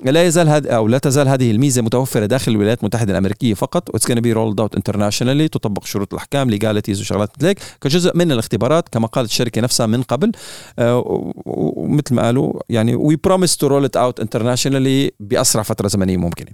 لا 0.03 0.23
يزال 0.23 0.49
هذا 0.49 0.71
أو 0.71 0.87
لا 0.87 0.97
تزال 0.97 1.27
هذه 1.27 1.51
الميزة 1.51 1.81
متوفرة 1.81 2.25
داخل 2.25 2.51
الولايات 2.51 2.79
المتحدة 2.79 3.11
الأمريكية 3.11 3.53
فقط 3.53 3.89
و 3.89 3.93
it'll 3.93 4.11
be 4.11 4.33
rolled 4.33 4.59
out 4.59 4.75
internationally 4.75 5.47
تطبق 5.47 5.85
شروط 5.85 6.13
الأحكام 6.13 6.49
legalities 6.49 7.01
وشغلات 7.01 7.43
هيك 7.43 7.59
كجزء 7.81 8.17
من 8.17 8.31
الاختبارات 8.31 8.89
كما 8.89 9.07
قالت 9.07 9.29
الشركة 9.29 9.61
نفسها 9.61 9.85
من 9.85 10.01
قبل 10.01 10.31
آه، 10.79 11.03
ومثل 11.45 12.15
ما 12.15 12.21
قالوا 12.21 12.53
يعني 12.69 12.95
we 12.95 13.15
promise 13.15 13.57
to 13.57 13.67
roll 13.67 13.85
it 13.85 13.97
out 13.97 14.19
internationally 14.19 15.11
بأسرع 15.19 15.63
فترة 15.63 15.87
زمنية 15.87 16.17
ممكنة. 16.17 16.51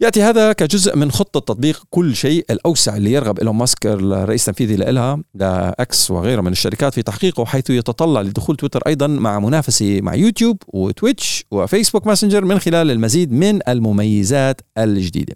يأتي 0.00 0.22
هذا 0.22 0.52
كجزء 0.52 0.96
من 0.96 1.10
خطة 1.10 1.40
تطبيق 1.40 1.82
كل 1.90 2.16
شيء 2.16 2.44
الأوسع 2.50 2.96
اللي 2.96 3.12
يرغب 3.12 3.38
إيلون 3.38 3.56
ماسك 3.56 3.86
الرئيس 3.86 4.48
التنفيذي 4.48 4.76
لها 4.76 5.22
لإكس 5.34 6.10
وغيره 6.10 6.40
من 6.40 6.52
الشركات 6.52 6.94
في 6.94 7.02
تحقيقه 7.02 7.44
حيث 7.44 7.70
يتطلع 7.70 8.20
لدخول 8.20 8.56
تويتر 8.56 8.82
أيضا 8.86 9.06
مع 9.06 9.38
منافسه 9.38 10.00
مع 10.00 10.14
يوتيوب 10.14 10.56
وتويتش 10.68 11.44
وفيسبوك 11.50 12.06
ماسنجر 12.06 12.44
من 12.44 12.58
خلال 12.58 12.90
المزيد 12.90 13.32
من 13.32 13.68
المميزات 13.68 14.60
الجديدة. 14.78 15.34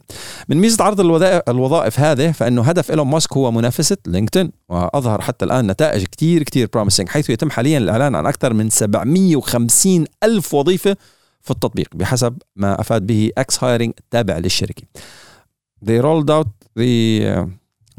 من 0.49 0.57
ميزة 0.57 0.85
عرض 0.85 1.01
الوظائف 1.49 2.01
هذه 2.01 2.33
فإنه 2.33 2.63
هدف 2.63 2.91
إيلون 2.91 3.07
ماسك 3.07 3.33
هو 3.33 3.51
منافسة 3.51 3.97
لينكدين 4.07 4.51
وأظهر 4.69 5.21
حتى 5.21 5.45
الآن 5.45 5.67
نتائج 5.71 6.05
كثير 6.05 6.43
كثير 6.43 6.69
promising 6.73 7.09
حيث 7.09 7.31
يتم 7.31 7.51
حاليا 7.51 7.79
الإعلان 7.79 8.15
عن 8.15 8.27
أكثر 8.27 8.53
من 8.53 8.71
750 8.71 10.05
ألف 10.25 10.55
وظيفة 10.55 10.97
في 11.43 11.51
التطبيق 11.51 11.89
بحسب 11.95 12.39
ما 12.57 12.81
أفاد 12.81 13.07
به 13.07 13.31
X 13.39 13.65
Hiring 13.65 13.93
التابع 13.99 14.39
للشركة. 14.39 14.83
They 15.85 16.03
rolled 16.03 16.31
out 16.31 16.49
the 16.79 17.23
uh, 17.27 17.47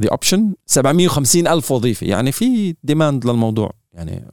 the 0.06 0.10
option 0.10 0.40
750 0.66 1.48
ألف 1.48 1.72
وظيفة 1.72 2.08
يعني 2.08 2.32
في 2.32 2.76
demand 2.84 3.26
للموضوع 3.26 3.72
يعني 3.94 4.26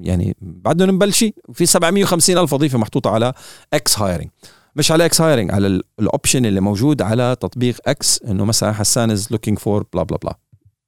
يعني 0.00 0.36
بعدهم 0.40 0.94
مبلشين 0.94 1.32
في 1.52 1.66
750 1.66 2.38
ألف 2.38 2.52
وظيفة 2.52 2.78
محطوطة 2.78 3.10
على 3.10 3.32
X 3.74 3.98
Hiring 3.98 4.28
مش 4.76 4.92
على 4.92 5.04
X 5.04 5.20
Hiring 5.20 5.50
على 5.50 5.82
ال 6.00 6.07
option 6.07 6.46
اللي 6.46 6.60
موجود 6.60 7.02
على 7.02 7.36
تطبيق 7.40 7.80
إكس 7.86 8.22
إنه 8.22 8.44
مثلا 8.44 8.72
حسان 8.72 9.10
is 9.10 9.28
looking 9.30 9.58
for 9.58 9.86
bla 9.92 10.02
bla 10.02 10.18
bla 10.22 10.38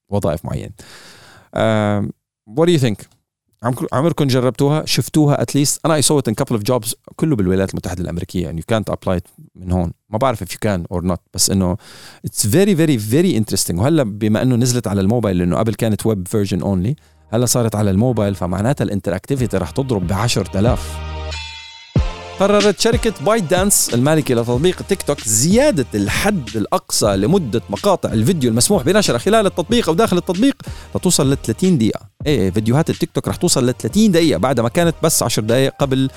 وظائف 0.08 0.44
معينة. 0.44 0.72
What 2.46 2.66
do 2.66 2.72
you 2.72 2.78
think؟ 2.78 3.06
عمركم 3.92 4.26
جربتوها؟ 4.26 4.86
شفتوها 4.86 5.42
at 5.42 5.53
least 5.53 5.80
أنا 5.86 5.94
I 5.94 6.02
saw 6.02 6.20
a 6.28 6.34
couple 6.34 6.54
of 6.54 6.62
jobs 6.62 6.94
كله 7.16 7.36
بالولايات 7.36 7.70
المتحدة 7.70 8.02
الأمريكية 8.02 8.42
يعني 8.42 8.58
يو 8.58 8.64
كانت 8.68 8.90
ابلاي 8.90 9.20
من 9.54 9.72
هون. 9.72 9.92
ما 10.10 10.18
بعرف 10.18 10.42
if 10.42 10.52
you 10.52 10.58
can 10.60 10.84
or 10.92 11.04
not 11.04 11.20
بس 11.34 11.50
إنه 11.50 11.76
it's 12.24 12.46
very 12.46 12.76
very 12.76 12.98
very 12.98 13.36
interesting 13.36 13.78
وهلأ 13.80 14.02
بما 14.02 14.42
إنه 14.42 14.56
نزلت 14.56 14.86
على 14.86 15.00
الموبايل 15.00 15.38
لأنه 15.38 15.56
قبل 15.56 15.74
كانت 15.74 16.06
web 16.06 16.28
version 16.28 16.62
only 16.62 16.96
هلأ 17.32 17.46
صارت 17.46 17.74
على 17.74 17.90
الموبايل 17.90 18.34
فمعناتها 18.34 18.84
ال 18.84 18.89
interactivity 18.89 19.56
رح 19.56 19.70
تضرب 19.70 20.06
ب 20.06 20.12
10000 20.12 21.19
قررت 22.40 22.80
شركة 22.80 23.24
بايت 23.24 23.44
دانس 23.44 23.94
المالكة 23.94 24.34
لتطبيق 24.34 24.82
تيك 24.82 25.02
توك 25.02 25.20
زيادة 25.20 25.86
الحد 25.94 26.48
الأقصى 26.56 27.16
لمدة 27.16 27.62
مقاطع 27.70 28.12
الفيديو 28.12 28.50
المسموح 28.50 28.82
بنشرها 28.82 29.18
خلال 29.18 29.46
التطبيق 29.46 29.88
أو 29.88 29.94
داخل 29.94 30.16
التطبيق 30.18 30.62
لتوصل 30.94 31.32
ل 31.32 31.36
30 31.36 31.78
دقيقة. 31.78 32.00
إيه 32.26 32.50
فيديوهات 32.50 32.90
التيك 32.90 33.10
توك 33.14 33.28
رح 33.28 33.36
توصل 33.36 33.66
ل 33.68 33.74
30 33.74 34.10
دقيقة 34.10 34.38
بعد 34.38 34.60
ما 34.60 34.68
كانت 34.68 34.94
بس 35.02 35.22
10 35.22 35.42
دقائق 35.42 35.72
قبل 35.78 36.10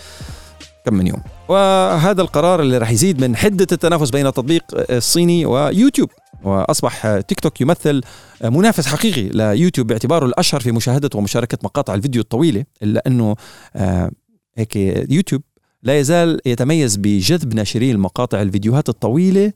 كم 0.85 0.93
من 0.93 1.07
يوم. 1.07 1.21
وهذا 1.49 2.21
القرار 2.21 2.61
اللي 2.61 2.77
رح 2.77 2.91
يزيد 2.91 3.21
من 3.21 3.35
حدة 3.35 3.67
التنافس 3.71 4.09
بين 4.09 4.27
التطبيق 4.27 4.63
الصيني 4.73 5.45
ويوتيوب. 5.45 6.09
وأصبح 6.43 7.19
تيك 7.19 7.39
توك 7.39 7.61
يمثل 7.61 8.01
منافس 8.43 8.87
حقيقي 8.87 9.29
ليوتيوب 9.29 9.87
باعتباره 9.87 10.25
الأشهر 10.25 10.61
في 10.61 10.71
مشاهدة 10.71 11.09
ومشاركة 11.15 11.57
مقاطع 11.63 11.93
الفيديو 11.93 12.21
الطويلة 12.21 12.65
إلا 12.83 13.03
أنه 13.07 13.35
آه، 13.75 14.11
هيك 14.57 14.75
يوتيوب 15.09 15.41
لا 15.83 15.99
يزال 15.99 16.39
يتميز 16.45 16.95
بجذب 16.95 17.53
ناشري 17.53 17.91
المقاطع 17.91 18.41
الفيديوهات 18.41 18.89
الطويلة 18.89 19.53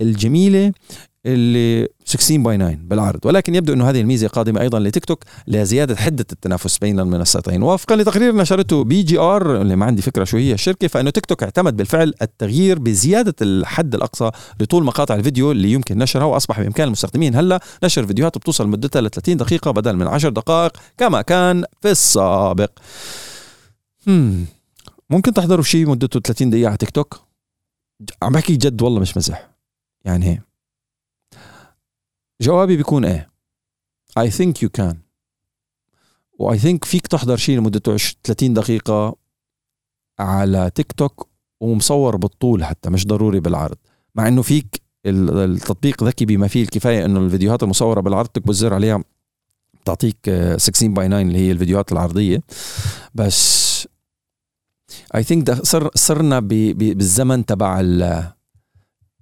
الجميلة 0.00 0.72
اللي 1.26 1.88
16 2.04 2.36
by 2.38 2.56
9 2.56 2.74
بالعرض. 2.74 3.26
ولكن 3.26 3.54
يبدو 3.54 3.72
إنه 3.72 3.90
هذه 3.90 4.00
الميزة 4.00 4.28
قادمة 4.28 4.60
أيضا 4.60 4.80
لتيك 4.80 5.04
توك 5.04 5.24
لزيادة 5.46 5.96
حدة 5.96 6.26
التنافس 6.32 6.78
بين 6.78 7.00
المنصتين. 7.00 7.62
وفقا 7.62 7.96
لتقرير 7.96 8.36
نشرته 8.36 8.84
BGR 8.84 9.62
اللي 9.62 9.76
ما 9.76 9.86
عندي 9.86 10.02
فكرة 10.02 10.24
شو 10.24 10.36
هي 10.36 10.52
الشركة 10.52 10.88
فإنه 10.88 11.10
تيك 11.10 11.26
توك 11.26 11.42
اعتمد 11.42 11.76
بالفعل 11.76 12.14
التغيير 12.22 12.78
بزيادة 12.78 13.34
الحد 13.42 13.94
الأقصى 13.94 14.30
لطول 14.60 14.84
مقاطع 14.84 15.14
الفيديو 15.14 15.52
اللي 15.52 15.72
يمكن 15.72 15.98
نشرها 15.98 16.24
وأصبح 16.24 16.60
بإمكان 16.60 16.86
المستخدمين 16.86 17.34
هلأ 17.34 17.60
نشر 17.84 18.06
فيديوهات 18.06 18.38
بتوصل 18.38 18.68
مدتها 18.68 19.02
ل 19.02 19.10
30 19.10 19.36
دقيقة 19.36 19.70
بدل 19.70 19.96
من 19.96 20.06
10 20.06 20.30
دقائق 20.30 20.72
كما 20.98 21.22
كان 21.22 21.64
في 21.82 21.90
السابق. 21.90 22.70
Hmm. 24.06 24.63
ممكن 25.14 25.32
تحضروا 25.32 25.64
شيء 25.64 25.88
مدته 25.88 26.20
30 26.20 26.50
دقيقة 26.50 26.68
على 26.68 26.76
تيك 26.76 26.90
توك؟ 26.90 27.20
عم 28.22 28.32
بحكي 28.32 28.56
جد 28.56 28.82
والله 28.82 29.00
مش 29.00 29.16
مزح. 29.16 29.50
يعني 30.04 30.42
جوابي 32.40 32.76
بيكون 32.76 33.04
إيه 33.04 33.30
I 34.18 34.22
think 34.30 34.52
you 34.64 34.68
can. 34.80 34.96
و 36.38 36.54
I 36.54 36.58
think 36.58 36.84
فيك 36.84 37.06
تحضر 37.06 37.36
شيء 37.36 37.58
لمدته 37.58 37.96
30 38.24 38.54
دقيقة 38.54 39.16
على 40.18 40.70
تيك 40.74 40.92
توك 40.92 41.28
ومصور 41.60 42.16
بالطول 42.16 42.64
حتى 42.64 42.90
مش 42.90 43.06
ضروري 43.06 43.40
بالعرض. 43.40 43.76
مع 44.14 44.28
إنه 44.28 44.42
فيك 44.42 44.82
التطبيق 45.06 46.04
ذكي 46.04 46.24
بما 46.24 46.48
فيه 46.48 46.62
الكفاية 46.62 47.04
إنه 47.04 47.20
الفيديوهات 47.20 47.62
المصورة 47.62 48.00
بالعرض 48.00 48.28
تكبس 48.28 48.54
زر 48.54 48.74
عليها 48.74 49.04
تعطيك 49.84 50.16
16 50.56 50.88
by 50.88 51.08
9 51.08 51.20
اللي 51.20 51.38
هي 51.38 51.52
الفيديوهات 51.52 51.92
العرضية. 51.92 52.42
بس 53.14 53.73
I 55.14 55.22
think 55.22 55.50
صر 55.52 55.90
صرنا 55.94 56.40
بالزمن 56.40 57.46
تبع 57.46 57.82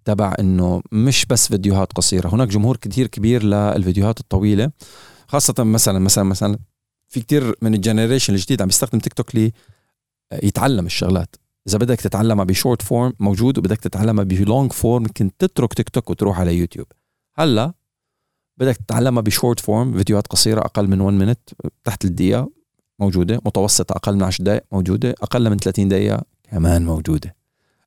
تبع 0.04 0.34
إنه 0.40 0.82
مش 0.92 1.26
بس 1.26 1.48
فيديوهات 1.48 1.92
قصيرة. 1.92 2.34
هناك 2.34 2.48
جمهور 2.48 2.76
كثير 2.76 3.06
كبير 3.06 3.42
للفيديوهات 3.42 4.20
الطويلة 4.20 4.70
خاصة 5.28 5.64
مثلا 5.64 5.98
مثلا 5.98 6.24
مثلا 6.24 6.58
في 7.08 7.20
كثير 7.20 7.54
من 7.62 7.74
ال 7.74 7.80
generation 7.80 8.34
الجديد 8.34 8.62
عم 8.62 8.68
يستخدم 8.68 8.98
تيك 8.98 9.12
توك 9.12 9.34
لي 9.34 9.52
يتعلم 10.42 10.86
الشغلات. 10.86 11.36
إذا 11.68 11.78
بدك 11.78 12.00
تتعلمها 12.00 12.44
ب 12.44 12.50
short 12.50 12.82
form 12.82 13.12
موجود 13.20 13.58
وبدك 13.58 13.80
تتعلمها 13.80 14.24
ب 14.24 14.34
long 14.34 14.72
form 14.72 15.02
ممكن 15.02 15.30
تترك 15.38 15.74
تيك 15.74 15.88
توك 15.88 16.10
وتروح 16.10 16.40
على 16.40 16.58
يوتيوب. 16.58 16.86
هلأ 17.34 17.74
بدك 18.56 18.76
تتعلمها 18.76 19.22
ب 19.22 19.28
short 19.28 19.60
form 19.60 19.96
فيديوهات 19.96 20.26
قصيرة 20.26 20.60
أقل 20.60 20.88
من 20.88 21.00
1 21.00 21.16
minute 21.16 21.40
تحت 21.84 22.04
الدقيقة. 22.04 22.50
موجودة 22.98 23.40
متوسطه 23.46 23.92
أقل 23.92 24.14
من 24.14 24.22
10 24.22 24.44
دقائق 24.44 24.62
موجودة 24.72 25.14
أقل 25.22 25.50
من 25.50 25.56
30 25.56 25.88
دقيقة 25.88 26.22
كمان 26.50 26.84
موجودة. 26.84 27.34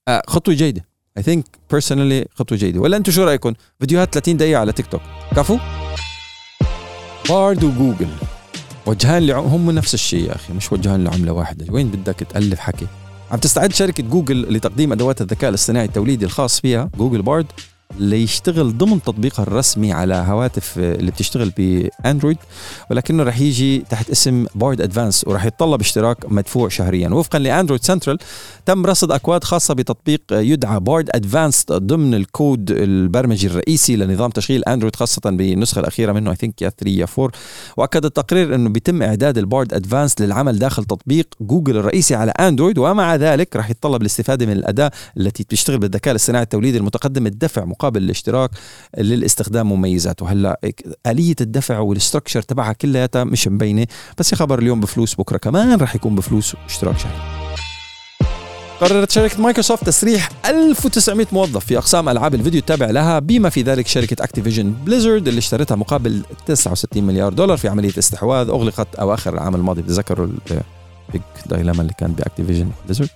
آه 0.08 0.22
خطوة 0.28 0.54
جيدة. 0.54 0.86
I 1.18 1.24
think 1.24 1.46
personally 1.72 2.26
خطوة 2.36 2.58
جيدة. 2.58 2.80
ولا 2.80 2.98
أنتم 2.98 3.12
شو 3.12 3.24
رايكم 3.24 3.54
فيديوهات 3.80 4.14
30 4.14 4.38
دقيقة 4.38 4.60
على 4.60 4.72
تيك 4.72 4.86
توك 4.88 5.02
كفو 5.36 5.58
بارد 7.30 7.64
وجوجل 7.64 8.08
وجهان 8.86 9.28
لعم 9.28 9.46
هم 9.46 9.72
نفس 9.72 9.94
الشيء 9.94 10.28
يا 10.30 10.36
أخي 10.36 10.54
مش 10.54 10.72
وجهان 10.72 11.04
لعملة 11.04 11.32
واحدة. 11.32 11.74
وين 11.74 11.88
بدك 11.88 12.16
تألف 12.16 12.60
حكي؟ 12.60 12.88
عم 13.32 13.40
تستعد 13.40 13.74
شركة 13.74 14.04
جوجل 14.04 14.54
لتقديم 14.54 14.92
أدوات 14.92 15.22
الذكاء 15.22 15.50
الاصطناعي 15.50 15.86
التوليدي 15.86 16.26
الخاص 16.26 16.60
فيها 16.60 16.90
جوجل 16.98 17.22
بارد 17.22 17.46
ليشتغل 18.00 18.78
ضمن 18.78 19.02
تطبيقها 19.02 19.44
الرسمي 19.44 19.92
على 19.94 20.16
هواتف 20.16 20.78
اللي 20.78 21.12
بتشتغل 21.12 21.50
بأندرويد 21.58 22.38
ولكنه 22.92 23.24
رح 23.24 23.40
يجي 23.40 23.80
تحت 23.90 24.10
اسم 24.10 24.46
Bard 24.56 24.82
Advanced 24.82 25.28
ورح 25.28 25.46
يتطلب 25.46 25.82
اشتراك 25.82 26.18
مدفوع 26.32 26.70
شهريا. 26.70 27.10
وفقا 27.10 27.40
ل 27.40 27.45
Android 27.45 27.84
Central 27.84 28.18
تم 28.66 28.86
رصد 28.86 29.12
أكواد 29.12 29.44
خاصة 29.44 29.74
بتطبيق 29.74 30.22
يدعى 30.32 30.80
Bard 30.80 31.10
Advanced 31.16 31.66
ضمن 31.72 32.14
الكود 32.14 32.72
البرمجي 32.72 33.48
الرئيسي 33.48 33.96
لنظام 33.96 34.32
تشغيل 34.32 34.64
أندرويد 34.64 34.96
خاصة 34.96 35.22
بالنسخة 35.26 35.80
الأخيرة 35.80 36.12
منه 36.12 36.32
I 36.32 36.36
think 36.36 36.62
يا 36.62 36.70
3 36.70 36.90
يا 36.90 37.08
4 37.20 37.32
وأكد 37.78 38.06
التقرير 38.06 38.56
إنه 38.56 38.70
بيتم 38.70 39.02
إعداد 39.02 39.38
ال 39.38 39.45
Bard 39.45 39.74
Advanced 39.74 40.22
للعمل 40.22 40.60
داخل 40.60 40.84
تطبيق 40.86 41.28
جوجل 41.42 41.78
الرئيسي 41.78 42.16
على 42.16 42.32
أندرويد 42.32 42.78
ومع 42.78 43.16
ذلك 43.16 43.56
رح 43.56 43.70
يتطلب 43.70 44.02
الاستفادة 44.02 44.46
من 44.46 44.52
الأداة 44.52 44.92
التي 45.18 45.44
بتشتغل 45.44 45.78
بالذكاء 45.78 46.12
الاصطناعي 46.12 46.44
التوليدي 46.44 46.78
المتقدم 46.78 47.28
الدفع 47.28 47.66
مقابل 47.76 48.04
الاشتراك 48.04 48.50
للاستخدام 48.98 49.72
مميزاته. 49.72 50.32
هلأ 50.32 50.60
آلية 51.08 51.36
الدفع 51.42 51.80
وال 51.80 51.91
structure 51.91 52.42
تبعها 52.42 52.74
كلياتها 52.74 53.24
مش 53.24 53.48
مبينة 53.48 53.88
بس 54.18 54.36
خبر 54.36 54.60
اليوم 54.60 54.80
بفلوس 54.80 55.16
بكرة 55.16 55.38
كمان 55.38 55.78
رح 55.80 55.96
يكون 55.96 56.16
بفلوس 56.16 56.56
اشتراك 56.66 56.98
شهري 56.98 57.46
قررت 58.82 59.12
شركة 59.12 59.42
مايكروسوفت 59.42 59.86
تسريح 59.86 60.30
1900 60.46 61.28
موظف 61.32 61.66
في 61.66 61.78
أقسام 61.78 62.10
ألعاب 62.10 62.36
الفيديو 62.36 62.60
التابع 62.60 62.90
لها 62.90 63.20
بما 63.20 63.50
في 63.50 63.62
ذلك 63.62 63.88
شركة 63.88 64.24
أكتيفيجن 64.24 64.72
بليزرد 64.86 65.28
اللي 65.28 65.40
اشترتها 65.40 65.76
مقابل 65.76 66.24
69 66.46 67.04
مليار 67.04 67.34
دولار 67.34 67.58
في 67.58 67.68
عملية 67.68 67.94
استحواذ 67.98 68.50
أغلقت 68.50 68.96
أواخر 68.96 69.34
العام 69.34 69.56
الماضي 69.56 69.82
بتذكروا 69.82 70.28
big 71.14 71.22
dilemma 71.46 71.82
اللي 71.82 71.94
كان 71.98 72.12
بأكتيفيجن 72.12 72.70
بليزرد 72.86 73.10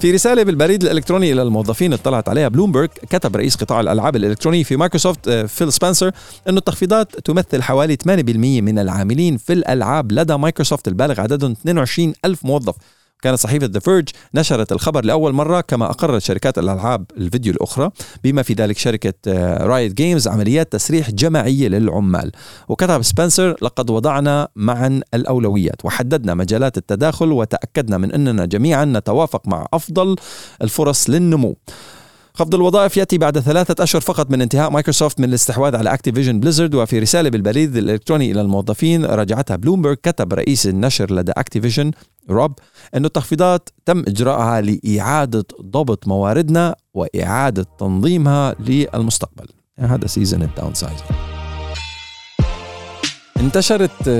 في 0.00 0.10
رسالة 0.10 0.42
بالبريد 0.42 0.82
الإلكتروني 0.82 1.32
إلى 1.32 1.42
الموظفين 1.42 1.92
اطلعت 1.92 2.28
عليها. 2.28 2.48
بلومبرج 2.48 2.88
كتب 3.10 3.36
رئيس 3.36 3.56
قطاع 3.56 3.80
الألعاب 3.80 4.16
الالكترونيه 4.16 4.62
في 4.64 4.76
مايكروسوفت 4.76 5.28
آه، 5.28 5.46
فيل 5.46 5.72
سبنسر 5.72 6.12
انه 6.48 6.58
التخفيضات 6.58 7.16
تمثل 7.18 7.62
حوالي 7.62 7.96
8% 7.96 8.60
من 8.62 8.78
العاملين 8.78 9.36
في 9.36 9.52
الألعاب 9.52 10.12
لدى 10.12 10.36
مايكروسوفت 10.36 10.88
البالغ 10.88 11.20
عددهم 11.20 11.52
22 11.52 12.12
ألف 12.24 12.44
موظف. 12.44 12.74
كانت 13.22 13.38
صحيفة 13.38 13.66
The 13.66 13.80
Verge 13.80 14.08
نشرت 14.34 14.72
الخبر 14.72 15.04
لأول 15.04 15.32
مرة 15.32 15.60
كما 15.60 15.90
أقرت 15.90 16.22
شركات 16.22 16.58
الألعاب 16.58 17.04
الفيديو 17.16 17.52
الأخرى 17.52 17.90
بما 18.24 18.42
في 18.42 18.52
ذلك 18.52 18.78
شركة 18.78 19.14
Riot 19.66 19.94
Games 19.94 20.28
عمليات 20.28 20.72
تسريح 20.72 21.10
جماعية 21.10 21.68
للعمال. 21.68 22.32
وكتب 22.68 23.02
سبنسر 23.02 23.56
لقد 23.62 23.90
وضعنا 23.90 24.48
معا 24.56 25.00
الأولويات 25.14 25.84
وحددنا 25.84 26.34
مجالات 26.34 26.78
التداخل 26.78 27.32
وتأكدنا 27.32 27.98
من 27.98 28.12
أننا 28.12 28.44
جميعا 28.44 28.84
نتوافق 28.84 29.48
مع 29.48 29.66
أفضل 29.74 30.16
الفرص 30.62 31.10
للنمو. 31.10 31.56
خفض 32.38 32.54
الوظائف 32.54 32.96
يأتي 32.96 33.18
بعد 33.18 33.38
ثلاثة 33.38 33.84
أشهر 33.84 34.00
فقط 34.02 34.30
من 34.30 34.42
انتهاء 34.42 34.70
مايكروسوفت 34.70 35.20
من 35.20 35.28
الاستحواذ 35.28 35.76
على 35.76 35.94
اكتيفيجن 35.94 36.40
بليزرد 36.40 36.74
وفي 36.74 36.98
رسالة 36.98 37.30
بالبريد 37.30 37.76
الإلكتروني 37.76 38.32
إلى 38.32 38.40
الموظفين 38.40 39.04
راجعتها 39.04 39.56
بلومبرج 39.56 39.96
كتب 39.96 40.34
رئيس 40.34 40.66
النشر 40.66 41.14
لدى 41.14 41.32
اكتيفيجن 41.32 41.90
روب 42.30 42.52
أن 42.94 43.04
التخفيضات 43.04 43.68
تم 43.86 43.98
إجراءها 43.98 44.60
لإعادة 44.60 45.44
ضبط 45.62 46.08
مواردنا 46.08 46.74
وإعادة 46.94 47.66
تنظيمها 47.78 48.54
للمستقبل. 48.60 49.48
هذا 49.78 50.06
سيزن 50.06 50.42
الداون 50.42 50.72
انتشرت 53.40 54.10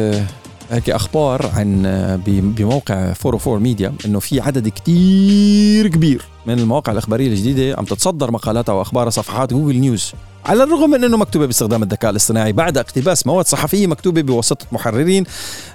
هيك 0.71 0.91
أخبار 0.91 1.51
عن 1.55 1.87
آه، 1.87 2.17
بموقع 2.27 2.95
404 2.95 3.59
ميديا 3.59 3.95
إنه 4.05 4.21
في 4.21 4.41
عدد 4.41 4.69
كتير 4.69 5.89
كبير 5.89 6.25
من 6.47 6.59
المواقع 6.59 6.93
الإخبارية 6.93 7.29
الجديدة 7.29 7.77
عم 7.79 7.85
تتصدر 7.85 8.31
مقالاتها 8.31 8.73
واخبارها 8.73 9.11
صفحات 9.11 9.53
Google 9.53 9.77
News. 9.77 10.13
على 10.45 10.63
الرغم 10.63 10.91
من 10.91 11.05
إنه 11.05 11.17
مكتوبة 11.17 11.47
باستخدام 11.47 11.83
الذكاء 11.83 12.11
الاصطناعي 12.11 12.53
بعد 12.53 12.79
اقتباس 12.79 13.27
مواد 13.27 13.47
صحفية 13.47 13.87
مكتوبة 13.87 14.21
بواسطة 14.21 14.67
محررين 14.73 15.25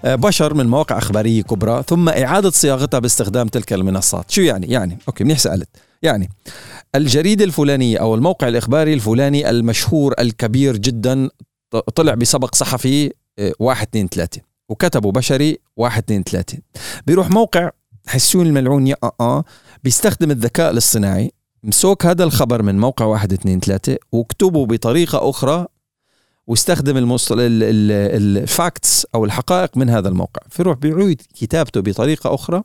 آه، 0.06 0.16
بشر 0.16 0.54
من 0.54 0.68
مواقع 0.68 0.98
إخبارية 0.98 1.42
كبرى 1.42 1.84
ثم 1.88 2.10
إعادة 2.10 2.50
صياغتها 2.50 3.00
باستخدام 3.00 3.48
تلك 3.48 3.74
المنصات. 3.74 4.32
شو 4.32 4.42
يعني؟ 4.42 4.68
يعني 4.68 4.98
okay 5.08 5.24
منيح 5.24 5.38
سألت. 5.38 5.70
يعني 6.02 6.30
الجريدة 6.96 7.46
الفلانية 7.46 7.98
أو 7.98 8.16
الموقع 8.16 8.48
الإخباري 8.48 8.94
الفلاني 8.94 9.50
المشهور 9.50 10.14
الكبير 10.20 10.78
جدا 10.78 11.30
طلع 11.96 12.14
بسبق 12.14 12.56
صحفي 12.56 13.12
آه، 13.40 13.54
واحد 13.60 13.88
اثنين 13.88 14.08
ثلاثة. 14.08 14.53
وكتبوا 14.70 15.12
بشري 15.12 15.58
واحد 15.78 16.04
اثنين 16.04 16.24
ثلاثة. 16.24 16.58
بيروح 17.08 17.30
موقع 17.30 17.70
حسون 18.08 18.48
الملعون 18.48 18.88
يا 18.88 18.96
آه 19.20 19.44
بيستخدم 19.84 20.32
الذكاء 20.32 20.72
الاصطناعي. 20.72 21.32
مسوك 21.64 22.06
هذا 22.06 22.24
الخبر 22.24 22.62
من 22.62 22.80
موقع 22.80 23.06
واحد 23.06 23.34
اثنين 23.34 23.60
ثلاثة 23.60 23.98
واكتبه 24.12 24.66
بطريقة 24.66 25.30
أخرى 25.30 25.66
واستخدم 26.48 26.98
المصطل 26.98 27.36
الفاكتس 27.40 29.08
أو 29.16 29.26
الحقائق 29.26 29.78
من 29.78 29.90
هذا 29.90 30.10
الموقع. 30.10 30.42
فيروح 30.50 30.78
بيعيد 30.78 31.22
كتابته 31.36 31.82
بطريقة 31.82 32.36
أخرى 32.36 32.64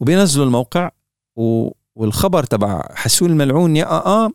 وبينزلوا 0.00 0.46
الموقع 0.46 0.90
والخبر 1.96 2.44
تبع 2.44 2.88
حسون 2.94 3.30
الملعون 3.30 3.76
يا 3.76 3.84
آه, 3.84 4.24
آه 4.24 4.30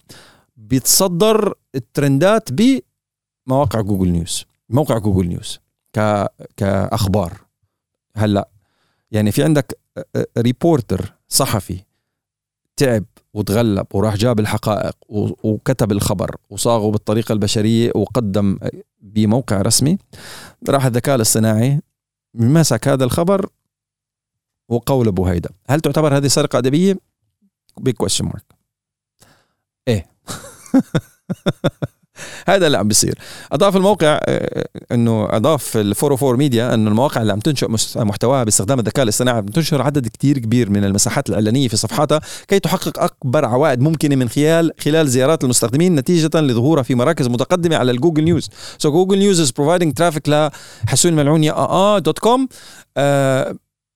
بيتصدر 0.57 1.53
الترندات 1.75 2.49
بمواقع 2.51 3.81
Google 3.81 4.07
News. 4.07 4.45
موقع 4.69 4.97
Google 4.97 5.27
News. 5.27 5.59
ك 5.93 6.27
كأخبار. 6.57 7.41
هلأ 8.15 8.49
يعني 9.11 9.31
في 9.31 9.43
عندك 9.43 9.79
reporter 10.37 11.13
صحفي 11.27 11.79
تعب 12.77 13.05
وتغلب 13.33 13.87
وراح 13.93 14.15
جاب 14.15 14.39
الحقائق 14.39 14.95
وكتب 15.43 15.91
الخبر 15.91 16.35
وصاغه 16.49 16.91
بالطريقة 16.91 17.33
البشرية 17.33 17.91
وقدم 17.95 18.57
بموقع 19.01 19.61
رسمي 19.61 19.97
راح 20.69 20.85
الذكاء 20.85 21.15
الاصطناعي 21.15 21.81
مسك 22.33 22.87
هذا 22.87 23.03
الخبر 23.03 23.49
وقولبه 24.69 25.31
هيدا 25.31 25.49
هل 25.69 25.81
تعتبر 25.81 26.17
هذه 26.17 26.27
سرقة 26.27 26.57
أدبية؟ 26.57 26.97
big 27.77 27.95
question 27.95 28.25
mark 28.25 28.45
إيه. 29.87 30.05
هذا 32.47 32.67
اللي 32.67 32.77
عم 32.77 32.87
بيصير. 32.87 33.15
أضاف 33.51 33.75
الموقع 33.75 34.19
آه، 34.25 34.67
إنه 34.91 35.27
أضاف 35.29 35.77
ال 35.77 35.95
404 35.95 36.37
ميديا 36.37 36.73
إنه 36.73 36.89
المواقع 36.89 37.21
اللي 37.21 37.33
عم 37.33 37.39
تنشئ 37.39 37.67
محتواها 37.95 38.43
باستخدام 38.43 38.79
الذكاء 38.79 39.03
الاصطناعي 39.03 39.37
عم 39.37 39.45
تنشر 39.45 39.81
عدد 39.81 40.07
كتير 40.07 40.37
كبير 40.37 40.69
من 40.69 40.83
المساحات 40.83 41.29
الإعلانية 41.29 41.67
في 41.67 41.77
صفحاتها 41.77 42.21
كي 42.47 42.59
تحقق 42.59 43.03
أكبر 43.03 43.45
عوائد 43.45 43.81
ممكنة 43.81 44.15
من 44.15 44.29
خلال 44.29 44.71
خلال 44.79 45.07
زيارات 45.07 45.43
المستخدمين 45.43 45.95
نتيجة 45.95 46.41
لظهورها 46.41 46.83
في 46.83 46.95
مراكز 46.95 47.27
متقدمة 47.27 47.75
على 47.75 47.91
ال 47.91 47.96
Google 47.96 48.23
News 48.23 48.49
so 48.77 48.91
Google 48.91 49.17
News 49.17 49.39
is 49.39 49.51
providing 49.51 49.93
traffic 49.93 50.29
لحسون 50.29 51.13
ملعون 51.13 51.43
يا 51.43 51.51
آه 51.51 51.99
dot 51.99 52.19
com 52.19 52.47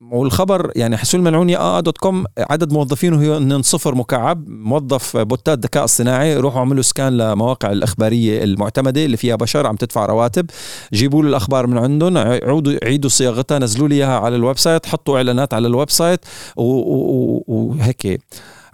والخبر 0.02 0.72
يعني 0.76 0.98
حسون 0.98 1.20
الملعوني 1.20 1.58
آه 1.58 1.80
dot 1.80 1.98
com. 1.98 2.26
عدد 2.38 2.74
موظفينه 2.74 3.22
هي 3.22 3.64
صفر 3.64 3.96
مكعب. 3.96 4.50
موظف 4.50 5.18
بوتات 5.18 5.60
ذكاء 5.60 5.84
اصطناعي 5.84 6.38
روحوا 6.38 6.60
اعملوا 6.60 6.84
scan 6.84 7.18
لمواقع 7.18 7.72
الأخبارية 7.72 8.44
المعتمدة 8.44 9.06
اللي 9.06 9.18
فيها 9.18 9.36
بشر 9.36 9.68
عم 9.68 9.76
تدفع 9.76 10.06
رواتب. 10.06 10.50
جيبوا 10.94 11.24
له 11.24 11.30
الأخبار 11.30 11.68
من 11.68 11.78
عندهم. 11.78 12.18
عودوا 12.18 12.74
عيدوا 12.84 13.10
صياغتها 13.10 13.60
نزلوا 13.60 13.88
لي 13.88 13.96
إياها 13.96 14.20
على 14.20 14.36
ال 14.36 14.58
website 14.58 14.86
حطوا 14.86 15.18
إعلانات 15.18 15.54
على 15.54 15.68
ال 15.68 15.90
website 15.90 16.20
وهيك 16.56 18.22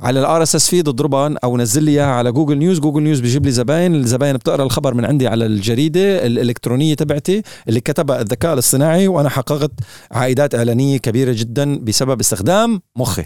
على 0.03 0.19
ال 0.19 0.43
RSS 0.43 0.69
feed 0.69 0.87
اضربها 0.87 1.35
أو 1.43 1.57
نزل 1.57 1.83
لي 1.83 1.91
إياها 1.91 2.05
على 2.07 2.31
Google 2.31 2.57
News. 2.57 2.79
Google 2.79 3.03
News 3.03 3.19
بيجيب 3.19 3.45
لي 3.45 3.51
زباين. 3.51 3.95
الزباين 3.95 4.37
بتقرأ 4.37 4.63
الخبر 4.63 4.93
من 4.93 5.05
عندي 5.05 5.27
على 5.27 5.45
الجريدة 5.45 6.25
الإلكترونية 6.25 6.93
تبعتي 6.93 7.41
اللي 7.67 7.79
كتبها 7.79 8.21
الذكاء 8.21 8.53
الاصطناعي 8.53 9.07
وأنا 9.07 9.29
حققت 9.29 9.71
عائدات 10.11 10.55
إعلانية 10.55 10.97
كبيرة 10.97 11.31
جدا 11.37 11.79
بسبب 11.79 12.19
استخدام 12.19 12.81
مخي. 12.95 13.25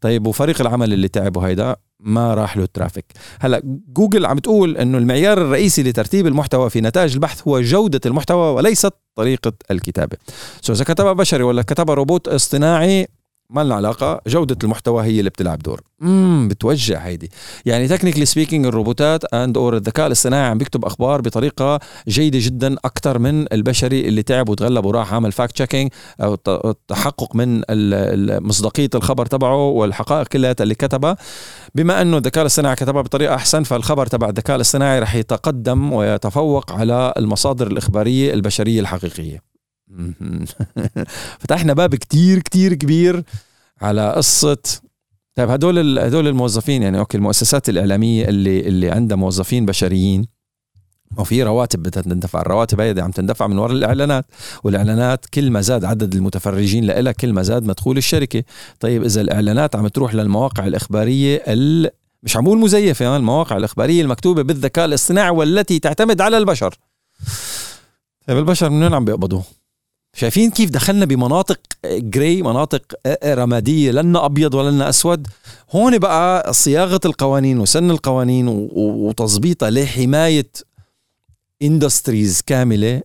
طيب 0.00 0.26
وفريق 0.26 0.60
العمل 0.60 0.92
اللي 0.92 1.08
تعبوا 1.08 1.46
هيدا 1.46 1.76
ما 2.00 2.34
راح 2.34 2.56
له 2.56 2.64
ال 2.64 2.69
traffic 2.69 3.04
هلأ 3.40 3.62
جوجل 3.88 4.26
عم 4.26 4.38
تقول 4.38 4.76
إنه 4.76 4.98
المعيار 4.98 5.38
الرئيسي 5.38 5.82
لترتيب 5.82 6.26
المحتوى 6.26 6.70
في 6.70 6.80
نتائج 6.80 7.12
البحث 7.12 7.48
هو 7.48 7.60
جودة 7.60 8.00
المحتوى 8.06 8.54
وليست 8.54 8.92
طريقة 9.14 9.52
الكتابة. 9.70 10.16
so 10.60 10.72
إذا 10.72 10.84
كتبها 10.84 11.12
بشري 11.12 11.42
ولا 11.42 11.62
كتبها 11.62 11.94
روبوت 11.94 12.28
اصطناعي 12.28 13.08
ما 13.50 13.64
لنا 13.64 13.74
علاقة 13.74 14.20
جودة 14.26 14.56
المحتوى 14.64 15.04
هي 15.04 15.18
اللي 15.18 15.30
بتلعب 15.30 15.58
دور. 15.58 15.80
امم 16.02 16.48
بتوجع 16.48 16.98
هيدي. 16.98 17.30
يعني 17.66 17.88
technically 17.88 18.26
speaking 18.26 18.66
الروبوتات 18.66 19.34
and 19.34 19.56
or 19.58 19.76
الذكاء 19.76 20.06
الاصطناعي 20.06 20.50
عم 20.50 20.58
بيكتب 20.58 20.84
أخبار 20.84 21.20
بطريقة 21.20 21.80
جيدة 22.08 22.38
جدا 22.42 22.74
أكثر 22.84 23.18
من 23.18 23.52
البشري 23.52 24.08
اللي 24.08 24.22
تعب 24.22 24.48
وتغلب 24.48 24.84
وراح 24.84 25.14
عمل 25.14 25.32
fact 25.32 25.52
checking 25.52 25.90
أو 26.20 26.38
التحقق 26.48 27.36
من 27.36 27.62
مصداقية 28.46 28.90
الخبر 28.94 29.26
تبعه 29.26 29.68
والحقائق 29.68 30.26
كلها 30.26 30.54
اللي 30.60 30.74
كتبها. 30.74 31.16
بما 31.74 32.02
إنه 32.02 32.16
الذكاء 32.16 32.42
الاصطناعي 32.42 32.76
كتبها 32.76 33.02
بطريقة 33.02 33.34
أحسن 33.34 33.62
فالخبر 33.62 34.06
تبع 34.06 34.28
الذكاء 34.28 34.56
الاصطناعي 34.56 35.00
رح 35.00 35.14
يتقدم 35.14 35.92
ويتفوق 35.92 36.72
على 36.72 37.12
المصادر 37.16 37.66
الإخبارية 37.66 38.34
البشرية 38.34 38.80
الحقيقية. 38.80 39.47
فتحنا 41.40 41.72
باب 41.72 41.94
كتير 41.94 42.38
كتير 42.38 42.74
كبير 42.74 43.24
على 43.82 44.12
قصة 44.12 44.58
طيب 45.34 45.50
هدول 45.50 45.98
هدول 45.98 46.28
الموظفين 46.28 46.82
يعني 46.82 46.98
okay 46.98 47.16
المؤسسات 47.16 47.68
الإعلامية 47.68 48.28
اللي 48.28 48.60
اللي 48.60 48.90
عندها 48.90 49.16
موظفين 49.16 49.66
بشريين 49.66 50.38
وفي 51.16 51.42
رواتب 51.42 51.82
بدها 51.82 52.02
تندفع 52.02 52.40
الرواتب 52.40 52.80
هي 52.80 53.00
عم 53.00 53.10
تندفع 53.10 53.46
من 53.46 53.58
وراء 53.58 53.72
الإعلانات 53.72 54.26
والإعلانات 54.64 55.26
كل 55.26 55.50
ما 55.50 55.60
زاد 55.60 55.84
عدد 55.84 56.14
المتفرجين 56.14 56.84
لها 56.84 57.12
كل 57.12 57.32
ما 57.32 57.42
زاد 57.42 57.64
مدخول 57.64 57.96
الشركة. 57.96 58.44
طيب 58.80 59.04
إذا 59.04 59.20
الإعلانات 59.20 59.76
عم 59.76 59.88
تروح 59.88 60.14
للمواقع 60.14 60.66
الإخبارية 60.66 61.42
ال... 61.46 61.90
مش 62.22 62.36
عم 62.36 62.44
بقول 62.44 62.58
مزيفة 62.58 63.16
المواقع 63.16 63.56
الإخبارية 63.56 64.02
المكتوبة 64.02 64.42
بالذكاء 64.42 64.84
الاصطناعي 64.84 65.30
والتي 65.30 65.78
تعتمد 65.78 66.20
على 66.20 66.38
البشر. 66.38 66.78
طيب 68.26 68.38
البشر 68.38 68.70
من 68.70 68.82
وين 68.82 68.94
عم 68.94 69.04
بيقبضوا؟ 69.04 69.42
شايفين 70.18 70.50
كيف 70.50 70.70
دخلنا 70.70 71.04
بمناطق 71.04 71.60
جراي 71.86 72.42
مناطق 72.42 72.82
رمادية 73.24 73.90
لنا 73.90 74.24
أبيض 74.24 74.54
ولنا 74.54 74.88
أسود. 74.88 75.26
هون 75.70 75.98
بقى 75.98 76.52
صياغة 76.52 77.00
القوانين 77.04 77.58
وسن 77.60 77.90
القوانين 77.90 78.68
وتظبيطها 78.72 79.70
لحماية 79.70 80.50
industries 81.62 82.42
كاملة. 82.46 83.02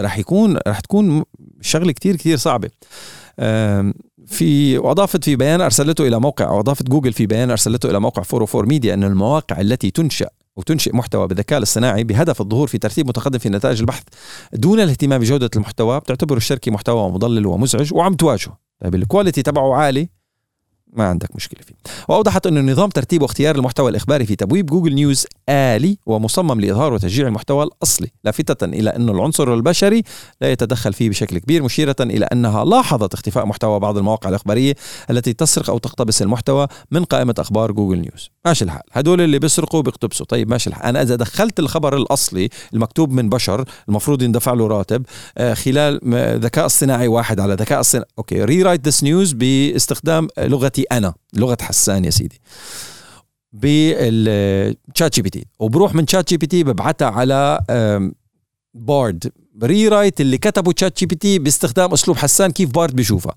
رح 0.00 0.18
يكون 0.18 0.58
رح 0.68 0.80
تكون 0.80 1.24
شغلة 1.60 1.92
كتير 1.92 2.16
كتير 2.16 2.36
صعبة. 2.36 2.70
في 4.26 4.78
وأضافت 4.78 5.24
في 5.24 5.36
بيان 5.36 5.60
أرسلته 5.60 6.06
إلى 6.06 6.20
موقع 6.20 6.50
وأضافت 6.50 6.88
جوجل 6.88 7.12
في 7.12 7.26
بيان 7.26 7.50
أرسلته 7.50 7.90
إلى 7.90 8.00
موقع 8.00 8.22
404 8.22 8.68
ميديا 8.68 8.94
أن 8.94 9.04
المواقع 9.04 9.60
التي 9.60 9.90
تنشأ 9.90 10.28
وتنشئ 10.56 10.96
محتوى 10.96 11.28
بالذكاء 11.28 11.58
الاصطناعي 11.58 12.04
بهدف 12.04 12.40
الظهور 12.40 12.66
في 12.68 12.78
ترتيب 12.78 13.08
متقدم 13.08 13.38
في 13.38 13.48
نتائج 13.48 13.80
البحث 13.80 14.02
دون 14.52 14.80
الاهتمام 14.80 15.20
بجودة 15.20 15.50
المحتوى. 15.56 16.00
بتعتبر 16.00 16.36
الشركة 16.36 16.72
محتوى 16.72 17.10
مضلل 17.10 17.46
ومزعج 17.46 17.94
وعم 17.94 18.14
تواجهه. 18.14 18.58
طيب 18.82 18.94
ال 18.94 19.00
quality 19.00 19.42
تبعه 19.42 19.74
عالي. 19.74 20.08
ما 20.92 21.08
عندك 21.08 21.36
مشكلة 21.36 21.60
فيه. 21.66 21.74
وأوضحت 22.08 22.46
انه 22.46 22.72
نظام 22.72 22.90
ترتيب 22.90 23.22
واختيار 23.22 23.56
المحتوى 23.56 23.90
الإخباري 23.90 24.26
في 24.26 24.36
تبويب 24.36 24.66
Google 24.66 24.94
News 24.94 25.26
آلي 25.48 25.98
ومصمم 26.06 26.60
لإظهار 26.60 26.92
وتشجيع 26.92 27.26
المحتوى 27.26 27.64
الأصلي 27.64 28.08
لافتة 28.24 28.64
إلى 28.64 28.90
أن 28.90 29.08
العنصر 29.08 29.54
البشري 29.54 30.02
لا 30.40 30.52
يتدخل 30.52 30.92
فيه 30.92 31.10
بشكل 31.10 31.38
كبير 31.38 31.62
مشيرة 31.62 31.96
إلى 32.00 32.24
أنها 32.24 32.64
لاحظت 32.64 33.14
اختفاء 33.14 33.46
محتوى 33.46 33.80
بعض 33.80 33.98
المواقع 33.98 34.28
الإخبارية 34.28 34.74
التي 35.10 35.32
تسرق 35.32 35.70
أو 35.70 35.78
تقتبس 35.78 36.22
المحتوى 36.22 36.66
من 36.90 37.04
قائمة 37.04 37.34
أخبار 37.38 37.72
Google 37.72 37.98
News. 37.98 38.30
ماشي 38.44 38.64
الحال. 38.64 38.82
هدول 38.92 39.20
اللي 39.20 39.38
بيسرقوا 39.38 39.82
بيقتبسوا. 39.82 40.26
طيب 40.26 40.50
ماشي 40.50 40.70
الحال. 40.70 40.84
أنا 40.84 41.02
إذا 41.02 41.16
دخلت 41.16 41.58
الخبر 41.58 41.96
الأصلي 41.96 42.48
المكتوب 42.74 43.12
من 43.12 43.28
بشر 43.28 43.64
المفروض 43.88 44.22
يندفع 44.22 44.52
له 44.52 44.66
راتب 44.66 45.06
آه 45.38 45.54
خلال 45.54 46.00
ذكاء 46.40 46.66
اصطناعي 46.66 47.08
واحد 47.08 47.40
على 47.40 47.54
ذكاء 47.54 47.80
اصطناعي. 47.80 48.08
okay. 48.18 48.44
rewrite 48.44 48.88
this 48.88 49.02
news 49.04 49.32
بإستخدام 49.32 50.28
لغتي 50.38 50.81
أنا 50.92 51.14
لغة 51.34 51.58
حسان 51.60 52.04
يا 52.04 52.10
سيدي. 52.10 52.40
بال 53.52 55.14
ChatGPT 55.14 55.46
وبروح 55.58 55.94
من 55.94 56.06
ChatGPT 56.06 56.64
ببعتها 56.64 57.08
على 57.08 57.60
Bard 58.74 59.32
rewrite 59.62 60.20
اللي 60.20 60.38
كتبه 60.38 60.72
ChatGPT 60.72 61.38
باستخدام 61.38 61.92
أسلوب 61.92 62.16
حسان 62.16 62.50
كيف 62.50 62.70
Bard 62.70 62.96
بيشوفها. 62.96 63.34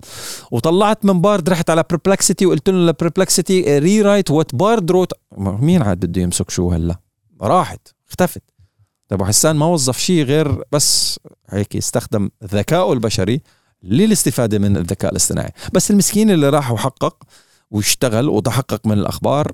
وطلعت 0.50 1.04
من 1.04 1.20
Bard 1.20 1.48
رحت 1.48 1.70
على 1.70 1.84
Perplexity 1.90 2.46
وقلت 2.46 2.70
له 2.70 2.76
ل 2.76 3.78
Perplexity 3.78 4.02
rewrite 4.02 4.30
what 4.30 4.54
Bard 4.54 4.90
wrote 4.90 5.12
مين 5.36 5.82
عاد 5.82 6.06
بده 6.06 6.22
يمسك 6.22 6.50
شو 6.50 6.70
هلا؟ 6.70 6.96
راحت 7.40 7.88
اختفت. 8.08 8.42
طيب 9.08 9.22
حسان 9.22 9.56
ما 9.56 9.66
وظف 9.66 9.98
شيء 9.98 10.24
غير 10.24 10.62
بس 10.72 11.18
هيك 11.48 11.76
استخدم 11.76 12.30
ذكائه 12.44 12.92
البشري. 12.92 13.40
للاستفادة 13.82 14.58
من 14.58 14.76
الذكاء 14.76 15.10
الاصطناعي. 15.10 15.50
بس 15.72 15.90
المسكين 15.90 16.30
اللي 16.30 16.48
راح 16.48 16.72
وحقق 16.72 17.22
واشتغل 17.70 18.28
وتحقق 18.28 18.86
من 18.86 18.92
الأخبار 18.92 19.52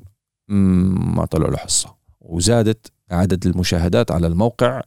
ما 0.48 1.26
طلع 1.26 1.48
له 1.48 1.56
حصة. 1.56 1.94
وزادت 2.20 2.92
عدد 3.10 3.46
المشاهدات 3.46 4.10
على 4.10 4.26
الموقع 4.26 4.80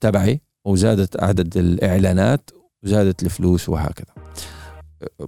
تبعي 0.00 0.40
وزادت 0.64 1.22
عدد 1.22 1.56
الإعلانات 1.56 2.50
وزادت 2.84 3.22
الفلوس 3.22 3.68
وهكذا. 3.68 4.14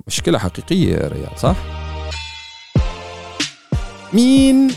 مشكلة 0.06 0.38
حقيقية 0.38 0.96
يا 0.96 1.08
ريال 1.08 1.38
صح؟ 1.38 1.56
مين 4.12 4.68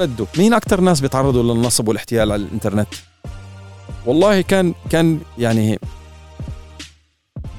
بده؟ 0.00 0.26
مين 0.38 0.54
أكثر 0.54 0.80
ناس 0.80 1.00
بيتعرضوا 1.00 1.42
للنصب 1.42 1.88
والاحتيال 1.88 2.32
على 2.32 2.42
الإنترنت؟ 2.42 2.88
والله 4.06 4.40
كان 4.40 4.74
كان 4.90 5.20
يعني 5.38 5.78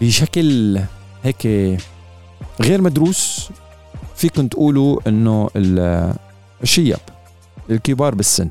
بشكل 0.04 0.80
هيك 1.24 1.48
غير 2.62 2.82
مدروس 2.82 3.50
فيكم 4.16 4.48
تقولوا 4.48 5.00
إنه 5.08 5.50
الشياب 6.64 7.00
الكبار 7.70 8.16
بالسن. 8.16 8.50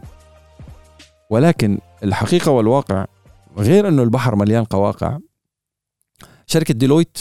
ولكن 1.30 1.78
الحقيقة 2.04 2.50
والواقع 2.50 3.06
غير 3.58 3.88
إنه 3.88 4.02
البحر 4.02 4.36
مليان 4.36 4.64
قواقع 4.64 5.18
شركة 6.46 6.74
ديلويت 6.74 7.18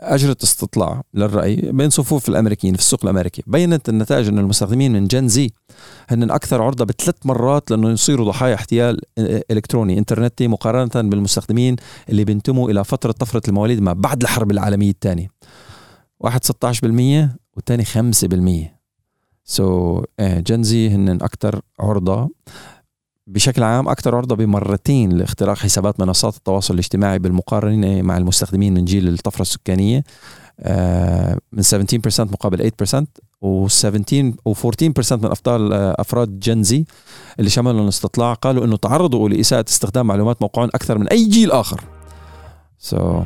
اجرت 0.00 0.42
استطلاع 0.42 1.02
للرأي 1.14 1.56
بين 1.56 1.90
صفوف 1.90 2.28
الأمريكيين 2.28 2.74
في 2.74 2.80
السوق 2.80 3.00
الأمريكي. 3.02 3.42
بينت 3.46 3.88
النتائج 3.88 4.28
انه 4.28 4.40
المستخدمين 4.40 4.92
من 4.92 5.06
جن 5.06 5.28
زي 5.28 5.50
هن 6.08 6.30
أكثر 6.30 6.62
عرضة 6.62 6.84
بثلاث 6.84 7.14
مرات 7.24 7.70
لأنه 7.70 7.90
يصيروا 7.90 8.26
ضحايا 8.26 8.54
احتيال 8.54 9.00
إلكتروني 9.50 9.98
إنترنتي 9.98 10.48
مقارنة 10.48 11.10
بالمستخدمين 11.10 11.76
اللي 12.08 12.24
بينتموا 12.24 12.70
إلى 12.70 12.84
فتره 12.84 13.12
طفرة 13.12 13.42
المواليد 13.48 13.80
ما 13.80 13.92
بعد 13.92 14.22
الحرب 14.22 14.50
العالمية 14.50 14.90
الثانية. 14.90 15.28
واحد 16.20 16.44
16% 16.44 17.28
والثاني 17.56 17.84
5% 17.84 18.80
سو 19.44 20.00
so, 20.02 20.04
جنزي 20.20 20.88
هن 20.88 21.08
أكثر 21.08 21.60
عرضة. 21.80 22.30
بشكل 23.30 23.62
عام 23.62 23.88
أكثر 23.88 24.16
عرضة 24.16 24.36
بمرتين 24.36 25.12
لاختراق 25.12 25.56
حسابات 25.58 26.00
منصات 26.00 26.36
التواصل 26.36 26.74
الاجتماعي 26.74 27.18
بالمقارنة 27.18 28.02
مع 28.02 28.16
المستخدمين 28.16 28.74
من 28.74 28.84
جيل 28.84 29.08
الطفرة 29.08 29.42
السكانية 29.42 30.04
آه، 30.60 31.38
من 31.52 31.62
17% 31.62 32.20
مقابل 32.20 32.70
8% 32.70 33.06
و17 33.44 34.34
و14% 34.48 35.12
من 35.12 35.30
أفضل 35.30 35.72
آه، 35.72 35.96
أفراد 35.98 36.38
جنزي 36.40 36.84
اللي 37.38 37.50
شملوا 37.50 37.82
الاستطلاع 37.82 38.34
قالوا 38.34 38.64
إنه 38.64 38.76
تعرضوا 38.76 39.28
لإساءة 39.28 39.64
استخدام 39.68 40.06
معلومات 40.06 40.42
موقعهم 40.42 40.68
أكثر 40.74 40.98
من 40.98 41.08
أي 41.08 41.28
جيل 41.28 41.52
آخر. 41.52 41.80
So 42.90 43.24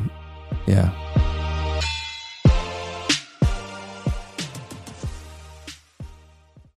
yeah 0.69 1.04